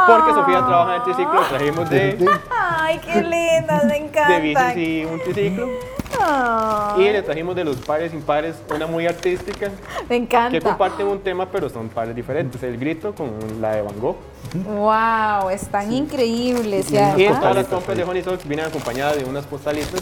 Porque 0.08 0.34
Sofía 0.34 0.58
trabaja 0.65 0.95
en 0.95 1.02
el 1.02 1.04
triciclo, 1.04 1.41
le 1.41 1.47
trajimos 1.49 1.89
de. 1.89 2.30
Ay, 2.49 2.99
qué 3.06 3.21
lindas, 3.21 3.86
me 3.86 4.10
de 4.34 4.39
bicis 4.39 4.78
y 4.78 5.06
un 5.06 5.19
triciclo. 5.19 5.67
Ay, 6.19 7.04
Y 7.04 7.12
le 7.12 7.21
trajimos 7.21 7.56
de 7.56 7.63
los 7.63 7.76
pares 7.78 8.12
impares 8.13 8.56
una 8.73 8.88
muy 8.88 9.06
artística 9.08 9.67
me 9.67 10.08
que 10.08 10.15
encanta. 10.15 10.60
comparten 10.62 11.08
un 11.08 11.19
tema, 11.19 11.47
pero 11.52 11.69
son 11.69 11.89
pares 11.89 12.15
diferentes. 12.15 12.62
El 12.63 12.78
grito 12.78 13.13
con 13.13 13.32
la 13.62 13.76
de 13.76 13.82
Van 13.84 13.99
Gogh. 13.99 14.15
Wow, 14.53 15.49
están 15.49 15.91
increíbles. 15.91 16.91
Y 16.91 16.97
y 16.97 17.27
todas 17.27 17.55
las 17.55 17.67
compras 17.67 17.97
de 17.97 18.03
Honey 18.03 18.23
Socks 18.23 18.47
vienen 18.47 18.65
acompañadas 18.67 19.17
de 19.17 19.25
unas 19.25 19.45
postalitas. 19.45 20.01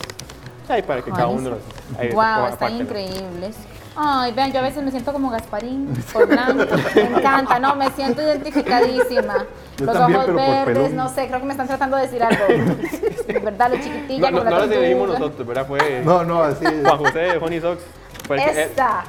Ahí 0.67 0.81
para 0.81 1.01
que 1.01 1.11
cada 1.11 1.27
Honey 1.27 1.39
uno 1.39 1.49
los. 1.51 1.99
ahí 1.99 2.11
Wow, 2.11 2.47
están 2.47 2.75
increíbles. 2.75 3.55
Ay, 3.95 4.31
vean, 4.31 4.53
yo 4.53 4.59
a 4.59 4.61
veces 4.61 4.81
me 4.83 4.89
siento 4.91 5.11
como 5.11 5.29
Gasparín, 5.29 5.91
por 6.13 6.25
blanco. 6.25 6.65
Me 6.95 7.01
encanta, 7.01 7.59
no, 7.59 7.75
me 7.75 7.89
siento 7.91 8.21
identificadísima. 8.21 9.45
Yo 9.77 9.85
los 9.85 9.95
también, 9.97 10.21
ojos 10.21 10.35
verdes, 10.35 10.93
no 10.93 11.09
sé, 11.09 11.27
creo 11.27 11.39
que 11.39 11.45
me 11.45 11.51
están 11.51 11.67
tratando 11.67 11.97
de 11.97 12.03
decir 12.03 12.23
algo. 12.23 12.45
¿Verdad? 13.43 13.71
Lo 13.71 13.77
chiquitilla, 13.77 14.31
No, 14.31 14.37
no, 14.37 14.43
no 14.45 14.49
la 14.49 14.59
las 14.59 14.71
elegimos 14.71 15.07
nosotros, 15.09 15.45
¿verdad? 15.47 15.67
Fue 15.67 16.01
No, 16.05 16.23
no, 16.23 16.41
así 16.41 16.65
es. 16.65 16.87
Juan 16.87 16.97
José 16.99 17.19
de 17.19 17.37
Honey 17.37 17.59
Socks. 17.59 17.83
fue 18.25 18.37
el 18.37 18.49
eh, 18.49 18.63
Esta, 18.63 19.03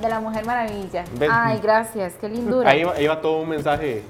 de 0.00 0.08
la 0.08 0.20
Mujer 0.20 0.44
Maravilla. 0.44 1.04
¿Ves? 1.18 1.30
Ay, 1.32 1.60
gracias, 1.62 2.14
qué 2.20 2.28
lindura. 2.28 2.68
ahí, 2.70 2.84
va, 2.84 2.92
ahí 2.94 3.06
va 3.06 3.20
todo 3.20 3.40
un 3.42 3.48
mensaje 3.48 4.02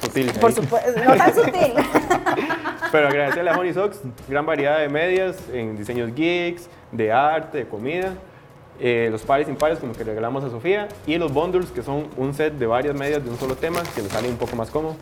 sutil. 0.00 0.32
Por 0.40 0.52
supuesto, 0.52 0.90
no 1.04 1.16
tan 1.16 1.34
sutil. 1.34 1.72
Pero 2.92 3.08
agradecerle 3.08 3.50
a 3.50 3.58
Honey 3.58 3.74
Socks, 3.74 4.00
gran 4.28 4.46
variedad 4.46 4.78
de 4.78 4.88
medias 4.88 5.36
en 5.52 5.76
diseños 5.76 6.14
geeks, 6.14 6.68
de 6.92 7.12
arte, 7.12 7.58
de 7.58 7.68
comida. 7.68 8.14
eh, 8.80 9.08
los 9.10 9.22
pares 9.22 9.48
impares 9.48 9.78
como 9.80 9.92
que 9.92 10.04
regalamos 10.04 10.44
a 10.44 10.50
Sofía 10.50 10.88
y 11.06 11.18
los 11.18 11.32
bundles 11.32 11.70
que 11.70 11.82
son 11.82 12.06
un 12.16 12.32
set 12.32 12.54
de 12.54 12.66
varias 12.66 12.94
medias 12.94 13.22
de 13.24 13.28
un 13.30 13.38
solo 13.38 13.56
tema 13.56 13.82
que 13.94 14.02
le 14.02 14.08
sale 14.08 14.28
un 14.28 14.36
poco 14.36 14.56
más 14.56 14.70
cómodo. 14.70 14.96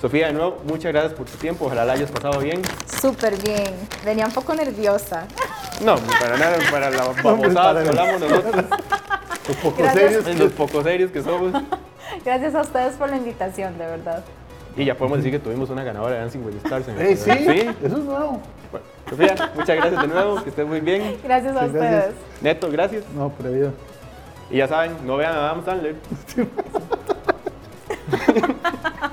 Sofía, 0.00 0.28
de 0.28 0.32
nuevo, 0.32 0.58
muchas 0.64 0.92
gracias 0.92 1.12
por 1.12 1.26
tu 1.26 1.36
tiempo, 1.38 1.66
ojalá 1.66 1.84
la 1.84 1.92
hayas 1.94 2.10
pasado 2.10 2.38
bien. 2.40 2.62
Súper 3.00 3.36
bien. 3.42 3.74
Venía 4.04 4.26
un 4.26 4.32
poco 4.32 4.54
nerviosa. 4.54 5.26
No, 5.84 5.96
para 5.96 6.36
nada, 6.38 6.56
para 6.70 6.90
la 6.90 7.04
babosada 7.22 7.82
que 7.82 7.88
hablamos 7.88 8.20
nosotros, 8.20 8.64
Los 9.48 9.56
pocos 9.56 9.78
Gracias. 9.78 10.12
serios. 10.24 10.38
los 10.38 10.52
poco 10.52 10.82
serios 10.82 11.10
que 11.10 11.22
somos. 11.22 11.52
Gracias 12.24 12.54
a 12.54 12.60
ustedes 12.60 12.94
por 12.94 13.08
la 13.10 13.16
invitación, 13.16 13.76
de 13.78 13.86
verdad. 13.86 14.22
Y 14.76 14.84
ya 14.84 14.94
podemos 14.94 15.18
decir 15.18 15.32
que 15.32 15.38
tuvimos 15.38 15.70
una 15.70 15.82
ganadora 15.82 16.14
de 16.14 16.20
Dancing 16.20 16.40
with 16.44 16.52
the 16.52 16.58
Stars. 16.58 16.88
en 16.88 17.00
el- 17.00 17.16
sí, 17.16 17.30
sí. 17.30 17.68
eso 17.82 17.96
es 17.98 18.04
nuevo. 18.04 18.40
Bueno, 18.70 18.86
Sofía, 19.08 19.50
muchas 19.56 19.76
gracias 19.76 20.02
de 20.02 20.08
nuevo, 20.08 20.42
que 20.42 20.50
estés 20.50 20.66
muy 20.66 20.80
bien. 20.80 21.16
Gracias 21.24 21.56
a 21.56 21.66
Sí, 21.66 21.72
gracias. 21.72 22.04
ustedes. 22.08 22.42
Neto, 22.42 22.70
gracias. 22.70 23.04
No, 23.16 23.30
previo. 23.30 23.72
Y 24.50 24.58
ya 24.58 24.68
saben, 24.68 24.92
no 25.04 25.16
vean 25.16 25.34
a 25.34 25.50
Adam 25.50 25.64
Sandler. 25.64 25.96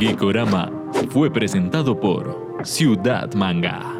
Geekorama 0.00 0.72
fue 1.10 1.30
presentado 1.30 2.00
por 2.00 2.62
Ciudad 2.64 3.34
Manga. 3.34 3.99